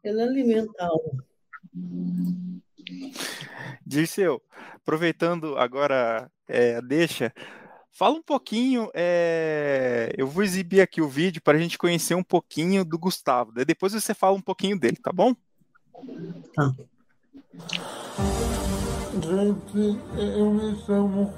ele 0.05 0.23
alimenta. 0.23 0.89
Dirceu, 3.87 4.43
aproveitando 4.75 5.57
agora 5.57 6.31
é, 6.47 6.81
deixa, 6.83 7.33
fala 7.91 8.15
um 8.15 8.23
pouquinho. 8.23 8.91
É, 8.95 10.13
eu 10.17 10.27
vou 10.27 10.43
exibir 10.43 10.81
aqui 10.81 11.01
o 11.01 11.09
vídeo 11.09 11.43
para 11.43 11.59
a 11.59 11.61
gente 11.61 11.79
conhecer 11.79 12.15
um 12.15 12.23
pouquinho 12.23 12.85
do 12.85 12.99
Gustavo. 12.99 13.53
Daí 13.53 13.65
depois 13.65 13.93
você 13.93 14.15
fala 14.15 14.37
um 14.37 14.43
pouquinho 14.43 14.79
dele, 14.79 14.97
tá 15.03 15.13
bom? 15.13 15.35
Tá. 16.55 16.73
Gente, 19.15 19.99
eu 20.17 20.53
me 20.53 20.77
chamo 20.85 21.33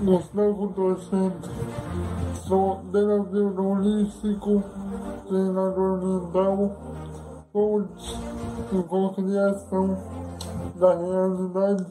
Gustavo 0.00 0.66
Docente, 0.68 1.48
sou 2.48 2.84
terapeuta 2.90 3.60
holístico, 3.60 4.64
treinador 5.28 6.02
mental, 6.02 7.46
coach 7.52 8.14
e 8.72 8.82
co-criação 8.82 10.23
da 10.74 10.94
realidade. 10.94 11.86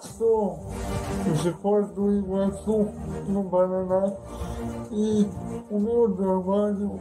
Sou 0.00 0.60
de 1.42 1.52
Foz 1.54 1.88
do 1.90 2.12
Iguaçu, 2.12 2.88
no 3.28 3.44
Paraná, 3.44 4.12
e 4.90 5.26
o 5.70 5.78
meu 5.78 6.14
trabalho 6.14 7.00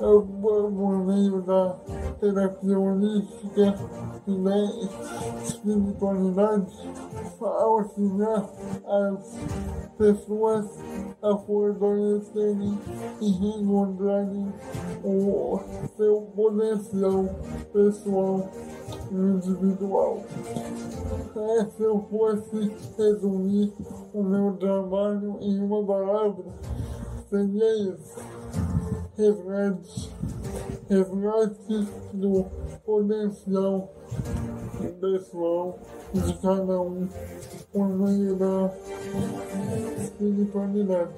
é 0.00 0.70
por 0.70 1.04
meio 1.04 1.42
da 1.42 1.76
terapia 2.18 2.78
holística 2.78 3.74
e 4.26 4.38
da 4.38 4.64
espiritualidade. 5.42 7.00
Auxiliar 7.40 8.48
as 8.86 9.36
pessoas 9.96 10.66
a 11.22 11.36
fortalecerem 11.38 12.78
e 13.20 13.30
reencontrarem 13.30 14.52
o 15.04 15.58
seu 15.96 16.22
potencial 16.34 17.24
pessoal 17.72 18.48
individual. 19.10 20.22
É, 21.36 21.64
se 21.64 21.82
eu 21.82 22.06
fosse 22.10 22.72
resumir 22.96 23.72
o 24.12 24.22
meu 24.22 24.56
trabalho 24.56 25.38
em 25.40 25.60
uma 25.60 25.84
palavra, 25.84 26.44
seria 27.28 27.92
isso. 27.92 28.18
Resgate. 29.16 30.10
Resgate 30.88 31.88
do 32.12 32.46
potencial 32.84 33.92
pessoal 35.00 35.78
de 36.12 36.32
cada 36.38 36.80
um 36.80 37.08
por 37.72 37.88
meio 37.88 38.34
da 38.36 38.70
espiritualidade 40.02 41.12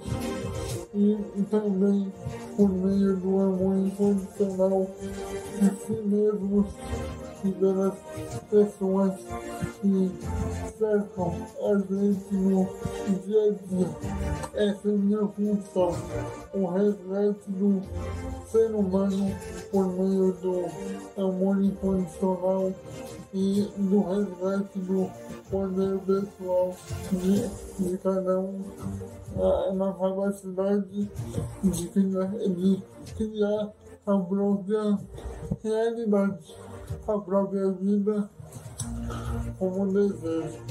e 0.94 1.42
também 1.50 2.12
por 2.57 2.68
meio 2.68 3.16
do 3.16 3.40
amor 3.40 3.76
incondicional 3.76 4.87
de 5.61 5.87
si 5.87 6.02
mesmos 6.02 6.66
e 7.44 7.50
das 7.50 7.94
pessoas 8.48 9.14
que 9.81 10.12
cercam 10.78 11.35
a 11.61 11.78
gente 11.78 12.35
no 12.35 12.68
dia 13.24 13.42
a 13.42 13.50
dia. 13.66 13.88
Essa 14.55 14.88
é 14.88 14.92
minha 14.92 15.26
função, 15.28 15.94
o 16.55 16.66
resgate 16.66 17.50
do 17.50 17.83
ser 18.46 18.74
humano 18.74 19.35
por 19.70 19.87
meio 19.92 20.33
do 20.35 20.66
amor 21.20 21.62
incondicional 21.62 22.72
e 23.35 23.70
do 23.76 24.00
resgate 24.02 24.78
do 24.78 25.11
poder 25.50 25.98
pessoal 26.00 26.76
de, 27.11 27.83
de 27.83 27.98
cada 27.98 28.40
um 28.40 28.61
na 29.74 29.92
capacidade 29.92 31.09
de 31.62 31.88
de 31.88 32.83
criar 33.16 33.72
a 34.07 34.18
própria 34.18 34.98
realidade, 35.62 36.57
a 37.09 37.18
própria 37.18 37.71
vida 37.73 38.31
como 39.59 39.92
desejo. 39.92 40.62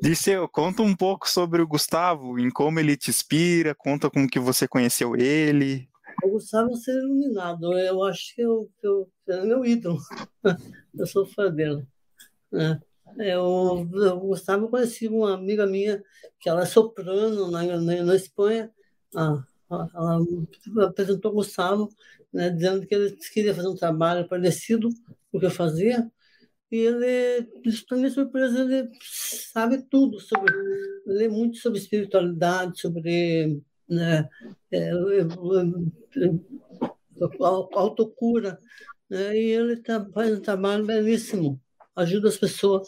Dirceu, 0.00 0.48
conta 0.48 0.82
um 0.82 0.94
pouco 0.94 1.28
sobre 1.28 1.62
o 1.62 1.66
Gustavo, 1.66 2.38
em 2.38 2.50
como 2.50 2.78
ele 2.78 2.96
te 2.96 3.10
inspira, 3.10 3.74
conta 3.74 4.10
como 4.10 4.28
que 4.28 4.38
você 4.38 4.68
conheceu 4.68 5.16
ele. 5.16 5.88
O 6.22 6.30
Gustavo 6.30 6.70
é 6.72 6.76
ser 6.76 6.96
iluminado, 6.98 7.76
eu 7.78 8.04
acho 8.04 8.34
que 8.34 8.42
eu, 8.42 8.70
eu, 8.82 9.10
é 9.28 9.44
meu 9.44 9.64
ídolo, 9.64 9.98
eu 10.96 11.06
sou 11.06 11.26
fã 11.26 11.50
dele. 11.50 11.84
Né? 12.52 12.80
Eu, 13.18 13.88
eu, 13.94 14.16
o 14.16 14.28
Gustavo, 14.28 14.66
eu 14.66 14.68
conheci 14.68 15.08
uma 15.08 15.34
amiga 15.34 15.66
minha, 15.66 16.02
que 16.38 16.48
ela 16.48 16.62
é 16.62 16.66
soprano 16.66 17.50
na, 17.50 17.62
na, 17.62 18.02
na 18.04 18.14
Espanha, 18.14 18.70
ah, 19.16 19.42
ela 19.70 20.20
apresentou 20.86 21.32
o 21.32 21.34
Gustavo, 21.36 21.88
né, 22.32 22.50
dizendo 22.50 22.86
que 22.86 22.94
ele 22.94 23.16
queria 23.32 23.54
fazer 23.54 23.68
um 23.68 23.74
trabalho 23.74 24.28
parecido 24.28 24.88
com 25.30 25.38
o 25.38 25.40
que 25.40 25.46
eu 25.46 25.50
fazia, 25.50 26.10
e 26.70 26.76
ele, 26.76 27.46
para 27.88 27.96
minha 27.96 28.10
surpresa, 28.10 28.60
ele 28.60 28.90
sabe 29.00 29.82
tudo 29.82 30.20
sobre, 30.20 30.52
lê 31.06 31.28
muito 31.28 31.58
sobre 31.58 31.78
espiritualidade, 31.78 32.80
sobre 32.80 33.62
né, 33.88 34.28
é, 34.70 34.90
autocura, 37.72 38.58
né, 39.08 39.36
e 39.36 39.50
ele 39.50 39.76
tá, 39.76 40.04
faz 40.12 40.38
um 40.38 40.40
trabalho 40.40 40.84
belíssimo, 40.84 41.60
ajuda 41.94 42.28
as 42.28 42.36
pessoas, 42.36 42.86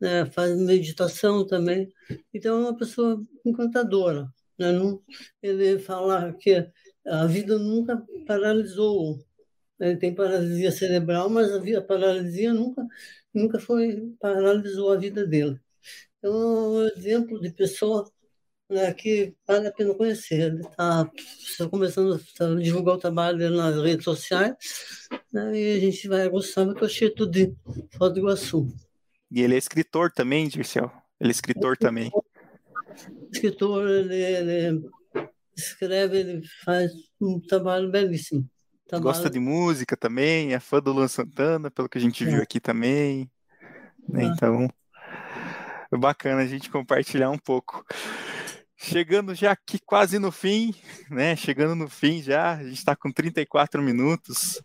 né, 0.00 0.26
faz 0.26 0.58
meditação 0.58 1.46
também, 1.46 1.92
então 2.34 2.58
é 2.58 2.62
uma 2.62 2.76
pessoa 2.76 3.22
encantadora. 3.44 4.28
Né, 4.60 4.72
não, 4.72 5.02
ele 5.42 5.78
fala 5.78 6.32
que 6.34 6.68
a 7.06 7.26
vida 7.26 7.58
nunca 7.58 8.04
paralisou 8.26 9.18
ele 9.80 9.96
tem 9.96 10.14
paralisia 10.14 10.70
cerebral, 10.70 11.30
mas 11.30 11.50
a 11.50 11.80
paralisia 11.80 12.52
nunca, 12.52 12.86
nunca 13.32 13.58
foi 13.58 14.14
paralisou 14.20 14.92
a 14.92 14.96
vida 14.96 15.26
dele. 15.26 15.58
Então, 16.18 16.32
é 16.32 16.36
um 16.36 16.98
exemplo 16.98 17.40
de 17.40 17.50
pessoa 17.50 18.04
né, 18.68 18.92
que 18.92 19.34
vale 19.46 19.68
a 19.68 19.72
pena 19.72 19.94
conhecer. 19.94 20.52
Ele 20.52 20.60
está 20.60 21.10
tá 21.56 21.68
começando 21.68 22.20
a 22.40 22.60
divulgar 22.60 22.96
o 22.96 23.00
trabalho 23.00 23.38
dele 23.38 23.56
nas 23.56 23.82
redes 23.82 24.04
sociais 24.04 24.54
né, 25.32 25.58
e 25.58 25.76
a 25.78 25.80
gente 25.80 26.06
vai 26.06 26.28
gostar 26.28 26.64
do 26.64 26.74
Cochito 26.74 27.26
de 27.26 27.54
Foz 27.96 28.12
do 28.12 28.18
Iguaçu. 28.18 28.68
E 29.30 29.40
ele 29.40 29.54
é 29.54 29.58
escritor 29.58 30.12
também, 30.12 30.46
Dirceu? 30.46 30.90
Ele 31.18 31.30
é 31.30 31.32
escritor 31.32 31.72
é 31.72 31.76
também. 31.76 32.10
Escritor, 33.32 33.88
ele, 33.88 34.14
ele 34.14 34.82
escreve, 35.56 36.18
ele 36.18 36.42
faz 36.64 36.90
um 37.20 37.40
trabalho 37.40 37.90
belíssimo. 37.90 38.48
Gosta 39.00 39.30
de 39.30 39.38
música 39.38 39.96
também, 39.96 40.52
é 40.52 40.58
fã 40.58 40.80
do 40.80 40.92
Luan 40.92 41.06
Santana, 41.06 41.70
pelo 41.70 41.88
que 41.88 41.98
a 41.98 42.00
gente 42.00 42.24
é. 42.24 42.26
viu 42.26 42.42
aqui 42.42 42.58
também. 42.58 43.30
Né? 44.08 44.24
Então, 44.24 44.68
é 45.92 45.96
bacana 45.96 46.42
a 46.42 46.46
gente 46.46 46.70
compartilhar 46.70 47.30
um 47.30 47.38
pouco. 47.38 47.84
Chegando 48.76 49.34
já 49.34 49.52
aqui 49.52 49.78
quase 49.78 50.18
no 50.18 50.32
fim, 50.32 50.74
né? 51.10 51.36
Chegando 51.36 51.74
no 51.74 51.86
fim 51.86 52.22
já, 52.22 52.54
a 52.54 52.64
gente 52.64 52.78
está 52.78 52.96
com 52.96 53.12
34 53.12 53.82
minutos. 53.82 54.62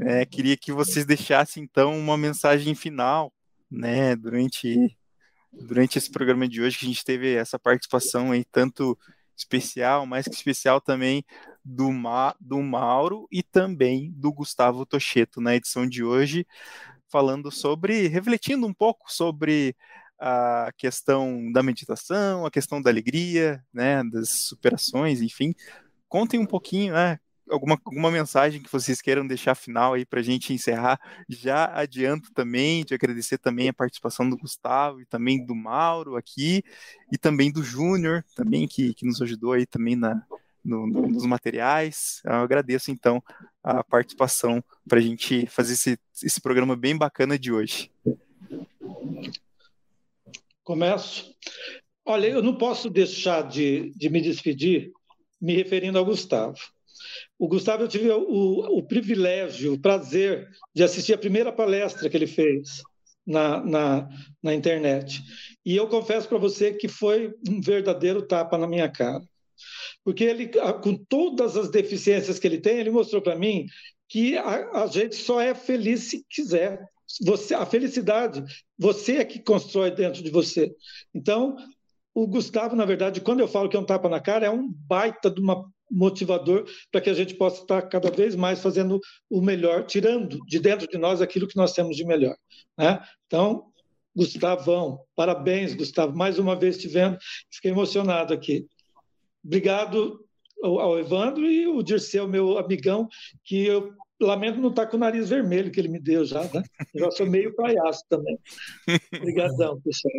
É, 0.00 0.26
queria 0.26 0.56
que 0.56 0.72
vocês 0.72 1.06
deixassem 1.06 1.62
então 1.62 1.96
uma 1.96 2.18
mensagem 2.18 2.74
final, 2.74 3.32
né? 3.70 4.16
Durante, 4.16 4.98
durante 5.52 5.98
esse 5.98 6.10
programa 6.10 6.48
de 6.48 6.62
hoje, 6.62 6.78
que 6.78 6.84
a 6.84 6.88
gente 6.88 7.04
teve 7.04 7.34
essa 7.34 7.58
participação 7.58 8.32
aí, 8.32 8.44
tanto 8.44 8.98
especial, 9.36 10.06
mais 10.06 10.26
que 10.26 10.34
especial 10.34 10.80
também 10.80 11.24
do, 11.64 11.90
Ma, 11.92 12.34
do 12.40 12.60
Mauro 12.62 13.26
e 13.30 13.42
também 13.42 14.12
do 14.12 14.32
Gustavo 14.32 14.86
Tocheto 14.86 15.40
na 15.40 15.54
edição 15.54 15.86
de 15.86 16.02
hoje, 16.02 16.46
falando 17.08 17.50
sobre, 17.50 18.08
refletindo 18.08 18.66
um 18.66 18.72
pouco 18.72 19.12
sobre 19.12 19.76
a 20.18 20.70
questão 20.76 21.50
da 21.52 21.62
meditação, 21.62 22.46
a 22.46 22.50
questão 22.50 22.80
da 22.80 22.90
alegria, 22.90 23.62
né, 23.72 24.02
das 24.04 24.30
superações, 24.30 25.20
enfim. 25.20 25.52
Contem 26.08 26.38
um 26.38 26.46
pouquinho, 26.46 26.94
né, 26.94 27.18
alguma, 27.52 27.78
alguma 27.84 28.10
mensagem 28.10 28.62
que 28.62 28.72
vocês 28.72 29.00
queiram 29.02 29.26
deixar 29.26 29.54
final 29.54 29.94
aí 29.94 30.04
para 30.04 30.20
a 30.20 30.22
gente 30.22 30.52
encerrar. 30.52 30.98
Já 31.28 31.66
adianto 31.66 32.32
também 32.32 32.84
de 32.84 32.94
agradecer 32.94 33.38
também 33.38 33.68
a 33.68 33.74
participação 33.74 34.28
do 34.28 34.36
Gustavo 34.36 35.00
e 35.00 35.06
também 35.06 35.44
do 35.44 35.54
Mauro 35.54 36.16
aqui 36.16 36.62
e 37.10 37.18
também 37.18 37.52
do 37.52 37.62
Júnior 37.62 38.24
também 38.34 38.66
que, 38.66 38.94
que 38.94 39.06
nos 39.06 39.20
ajudou 39.20 39.52
aí 39.52 39.66
também 39.66 39.94
na, 39.94 40.24
no, 40.64 40.86
no, 40.86 41.08
nos 41.08 41.26
materiais. 41.26 42.22
Eu 42.24 42.34
agradeço 42.34 42.90
então 42.90 43.22
a 43.62 43.84
participação 43.84 44.62
para 44.88 44.98
a 44.98 45.02
gente 45.02 45.46
fazer 45.46 45.74
esse, 45.74 45.98
esse 46.22 46.40
programa 46.40 46.74
bem 46.74 46.96
bacana 46.96 47.38
de 47.38 47.52
hoje. 47.52 47.90
Começo. 50.64 51.34
Olha, 52.04 52.26
eu 52.26 52.42
não 52.42 52.56
posso 52.56 52.88
deixar 52.90 53.42
de, 53.42 53.92
de 53.96 54.08
me 54.08 54.20
despedir 54.20 54.92
me 55.40 55.54
referindo 55.54 55.98
ao 55.98 56.04
Gustavo. 56.04 56.56
O 57.38 57.48
Gustavo, 57.48 57.82
eu 57.82 57.88
tive 57.88 58.10
o, 58.10 58.78
o, 58.78 58.82
privilégio, 58.82 59.74
o 59.74 59.80
prazer 59.80 60.48
de 60.74 60.82
assistir 60.82 61.12
a 61.12 61.18
primeira 61.18 61.52
palestra 61.52 62.08
que 62.08 62.16
ele 62.16 62.26
fez 62.26 62.82
na, 63.26 63.64
na, 63.64 64.08
na 64.42 64.54
internet. 64.54 65.22
E 65.64 65.76
eu 65.76 65.88
confesso 65.88 66.28
para 66.28 66.38
você 66.38 66.72
que 66.72 66.88
foi 66.88 67.32
um 67.48 67.60
verdadeiro 67.60 68.22
tapa 68.22 68.58
na 68.58 68.66
minha 68.66 68.88
cara. 68.88 69.22
Porque 70.04 70.24
ele, 70.24 70.50
com 70.82 70.96
todas 70.96 71.56
as 71.56 71.70
deficiências 71.70 72.38
que 72.38 72.46
ele 72.46 72.58
tem, 72.58 72.78
ele 72.78 72.90
mostrou 72.90 73.22
para 73.22 73.36
mim 73.36 73.66
que 74.08 74.36
a, 74.36 74.82
a 74.82 74.86
gente 74.86 75.14
só 75.14 75.40
é 75.40 75.54
feliz 75.54 76.10
se 76.10 76.24
quiser. 76.28 76.80
Você, 77.24 77.54
a 77.54 77.64
felicidade, 77.64 78.42
você 78.78 79.18
é 79.18 79.24
que 79.24 79.38
constrói 79.38 79.90
dentro 79.90 80.22
de 80.22 80.30
você. 80.30 80.74
Então, 81.14 81.56
o 82.14 82.26
Gustavo, 82.26 82.76
na 82.76 82.84
verdade, 82.84 83.20
quando 83.20 83.40
eu 83.40 83.48
falo 83.48 83.68
que 83.68 83.76
é 83.76 83.80
um 83.80 83.86
tapa 83.86 84.08
na 84.08 84.20
cara, 84.20 84.46
é 84.46 84.50
um 84.50 84.68
baita 84.70 85.30
de 85.30 85.40
uma 85.40 85.64
motivador 85.92 86.64
para 86.90 87.00
que 87.00 87.10
a 87.10 87.14
gente 87.14 87.34
possa 87.34 87.62
estar 87.62 87.82
cada 87.82 88.10
vez 88.10 88.34
mais 88.34 88.62
fazendo 88.62 88.98
o 89.28 89.40
melhor, 89.42 89.84
tirando 89.84 90.38
de 90.46 90.58
dentro 90.58 90.88
de 90.88 90.96
nós 90.96 91.20
aquilo 91.20 91.46
que 91.46 91.56
nós 91.56 91.72
temos 91.72 91.96
de 91.96 92.04
melhor. 92.04 92.34
Né? 92.78 92.98
Então, 93.26 93.66
Gustavão, 94.16 95.00
parabéns, 95.14 95.74
Gustavo, 95.74 96.16
mais 96.16 96.38
uma 96.38 96.56
vez 96.56 96.78
te 96.78 96.88
vendo, 96.88 97.18
fiquei 97.50 97.70
emocionado 97.70 98.32
aqui. 98.32 98.66
Obrigado 99.44 100.24
ao 100.62 100.98
Evandro 100.98 101.44
e 101.44 101.66
o 101.66 101.82
Dirceu, 101.82 102.28
meu 102.28 102.56
amigão, 102.56 103.08
que 103.44 103.66
eu 103.66 103.92
lamento 104.20 104.60
não 104.60 104.70
estar 104.70 104.86
com 104.86 104.96
o 104.96 105.00
nariz 105.00 105.28
vermelho 105.28 105.70
que 105.70 105.80
ele 105.80 105.88
me 105.88 105.98
deu 105.98 106.24
já, 106.24 106.42
né? 106.44 106.62
Eu 106.94 107.04
já 107.04 107.10
sou 107.10 107.26
meio 107.26 107.54
palhaço 107.54 108.04
também. 108.08 108.38
Obrigadão, 109.16 109.80
pessoal. 109.80 110.14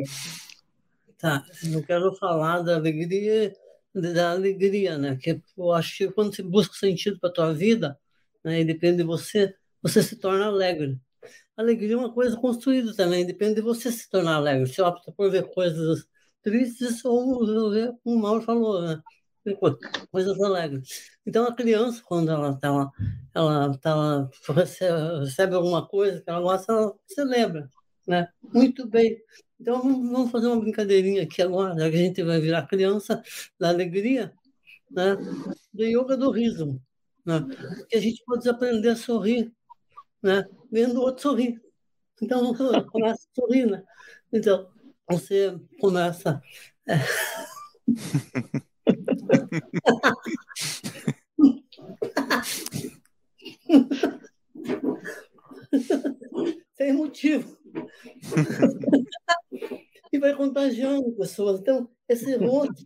Tá, 1.18 1.46
eu 1.72 1.82
quero 1.84 2.14
falar 2.16 2.62
da 2.62 2.76
alegria, 2.76 3.56
da 3.94 4.32
alegria, 4.32 4.98
né? 4.98 5.16
Que 5.18 5.42
eu 5.58 5.72
acho 5.72 5.98
que 5.98 6.12
quando 6.12 6.36
você 6.36 6.44
busca 6.44 6.76
sentido 6.76 7.20
para 7.20 7.30
a 7.30 7.34
tua 7.34 7.54
vida, 7.54 8.00
né, 8.44 8.62
e 8.62 8.66
depende 8.66 8.98
de 8.98 9.04
você, 9.04 9.56
você 9.82 10.02
se 10.04 10.16
torna 10.18 10.46
alegre. 10.46 11.00
Alegria 11.56 11.94
é 11.96 11.98
uma 11.98 12.14
coisa 12.14 12.36
construída 12.38 12.96
também, 12.96 13.26
depende 13.26 13.56
de 13.56 13.62
você 13.62 13.92
se 13.92 14.10
tornar 14.10 14.36
alegre. 14.36 14.68
Você 14.68 14.82
opta 14.82 15.12
por 15.12 15.32
ver 15.32 15.50
coisas 15.54 16.06
tristes 16.42 17.04
ou 17.06 17.72
ver, 17.72 17.94
o 18.04 18.18
Mauro 18.18 18.44
falou, 18.44 18.82
né? 18.82 19.02
coisas 20.12 20.40
alegres. 20.42 21.12
Então, 21.26 21.46
a 21.46 21.56
criança, 21.56 22.02
quando 22.06 22.32
ela, 22.32 22.58
tá, 22.58 22.92
ela, 23.34 23.78
tá, 23.78 24.30
recebe, 24.54 25.20
recebe 25.20 25.56
alguma 25.56 25.88
coisa 25.88 26.22
que 26.22 26.30
ela 26.30 26.42
gosta, 26.42 26.72
ela 26.72 26.94
celebra, 27.08 27.70
né? 28.08 28.28
Muito 28.42 28.88
bem. 28.88 29.18
Então, 29.64 29.82
vamos 29.82 30.30
fazer 30.30 30.48
uma 30.48 30.60
brincadeirinha 30.60 31.24
aqui 31.24 31.42
agora, 31.42 31.74
já 31.80 31.90
que 31.90 31.96
a 31.96 32.00
gente 32.00 32.22
vai 32.22 32.38
virar 32.38 32.68
criança 32.68 33.24
da 33.58 33.70
alegria, 33.70 34.34
né? 34.92 35.16
Do 35.74 35.86
yoga 35.86 36.18
do 36.18 36.30
riso, 36.32 36.82
né? 37.26 37.40
Que 37.88 37.96
a 37.96 38.02
gente 38.02 38.22
pode 38.26 38.50
aprender 38.50 38.90
a 38.90 38.96
sorrir, 38.98 39.54
né? 40.22 40.44
Vendo 40.70 41.00
o 41.00 41.04
outro 41.04 41.24
sorrir. 41.24 41.62
Então, 42.22 42.54
começa 42.92 43.26
a 43.26 43.34
sorrir, 43.34 43.68
né? 43.68 43.82
Então, 44.34 44.70
você 45.10 45.58
começa... 45.80 46.42
É... 46.86 46.96
Sem 56.76 56.92
motivo 56.92 57.58
contagiando 60.74 61.12
pessoas. 61.14 61.60
Então, 61.60 61.90
esse 62.10 62.36
rosto. 62.38 62.86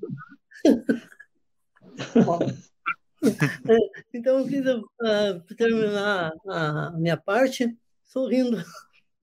então, 4.13 4.39
eu 4.39 4.47
quis 4.47 4.65
uh, 4.65 5.39
terminar 5.55 6.33
a 6.47 6.91
minha 6.91 7.17
parte 7.17 7.75
sorrindo. 8.05 8.63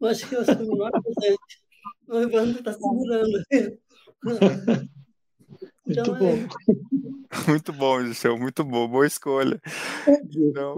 Eu 0.01 0.09
acho 0.09 0.29
que 0.29 0.35
eu 0.35 0.45
sou 0.45 0.57
o 0.57 0.69
melhor 0.69 0.91
presente. 0.91 1.63
O 2.09 2.19
Evandro 2.19 2.59
está 2.59 2.73
segurando. 2.73 3.45
Então, 5.87 6.05
muito 6.15 6.19
bom. 6.19 6.49
É... 6.69 6.85
Muito 7.49 7.73
bom, 7.73 8.05
Gisele, 8.05 8.39
muito 8.39 8.65
bom, 8.65 8.87
boa 8.89 9.07
escolha. 9.07 9.61
Então, 10.33 10.77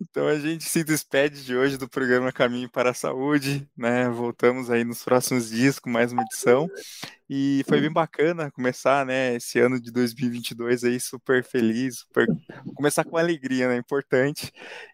então 0.00 0.26
a 0.26 0.38
gente 0.38 0.64
se 0.64 0.82
despede 0.82 1.44
de 1.44 1.54
hoje 1.54 1.76
do 1.76 1.88
programa 1.88 2.32
Caminho 2.32 2.68
para 2.68 2.90
a 2.90 2.94
Saúde, 2.94 3.68
né? 3.76 4.08
Voltamos 4.08 4.70
aí 4.70 4.84
nos 4.84 5.04
próximos 5.04 5.50
dias 5.50 5.78
com 5.78 5.90
mais 5.90 6.12
uma 6.12 6.22
edição. 6.22 6.68
E 7.36 7.64
foi 7.66 7.80
bem 7.80 7.92
bacana 7.92 8.48
começar, 8.52 9.04
né, 9.04 9.34
esse 9.34 9.58
ano 9.58 9.80
de 9.80 9.90
2022 9.90 10.84
aí 10.84 11.00
super 11.00 11.42
feliz, 11.42 11.98
super... 11.98 12.28
começar 12.76 13.02
com 13.02 13.16
alegria, 13.16 13.66
né, 13.66 13.76
importante. 13.76 14.52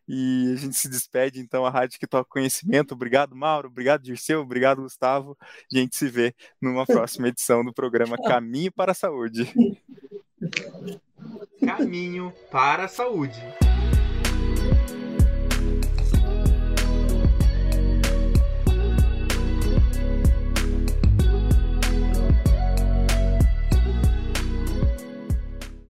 E 0.09 0.51
a 0.55 0.57
gente 0.57 0.75
se 0.75 0.89
despede 0.89 1.39
então 1.39 1.67
a 1.67 1.71
Rádio 1.71 2.01
que 2.01 2.07
toca 2.07 2.31
conhecimento. 2.31 2.95
Obrigado, 2.95 3.37
Mauro, 3.37 3.69
obrigado, 3.69 4.01
Dirceu, 4.01 4.41
obrigado, 4.41 4.81
Gustavo. 4.81 5.37
A 5.43 5.79
gente 5.79 5.95
se 5.95 6.09
vê 6.09 6.35
numa 6.63 6.87
próxima 6.87 7.29
edição 7.29 7.63
do 7.63 7.75
programa 7.75 8.17
Caminho 8.17 8.73
para 8.73 8.93
a 8.93 8.95
Saúde. 8.95 9.53
Caminho 11.63 12.33
para 12.51 12.85
a 12.85 12.89
Saúde. 12.89 13.39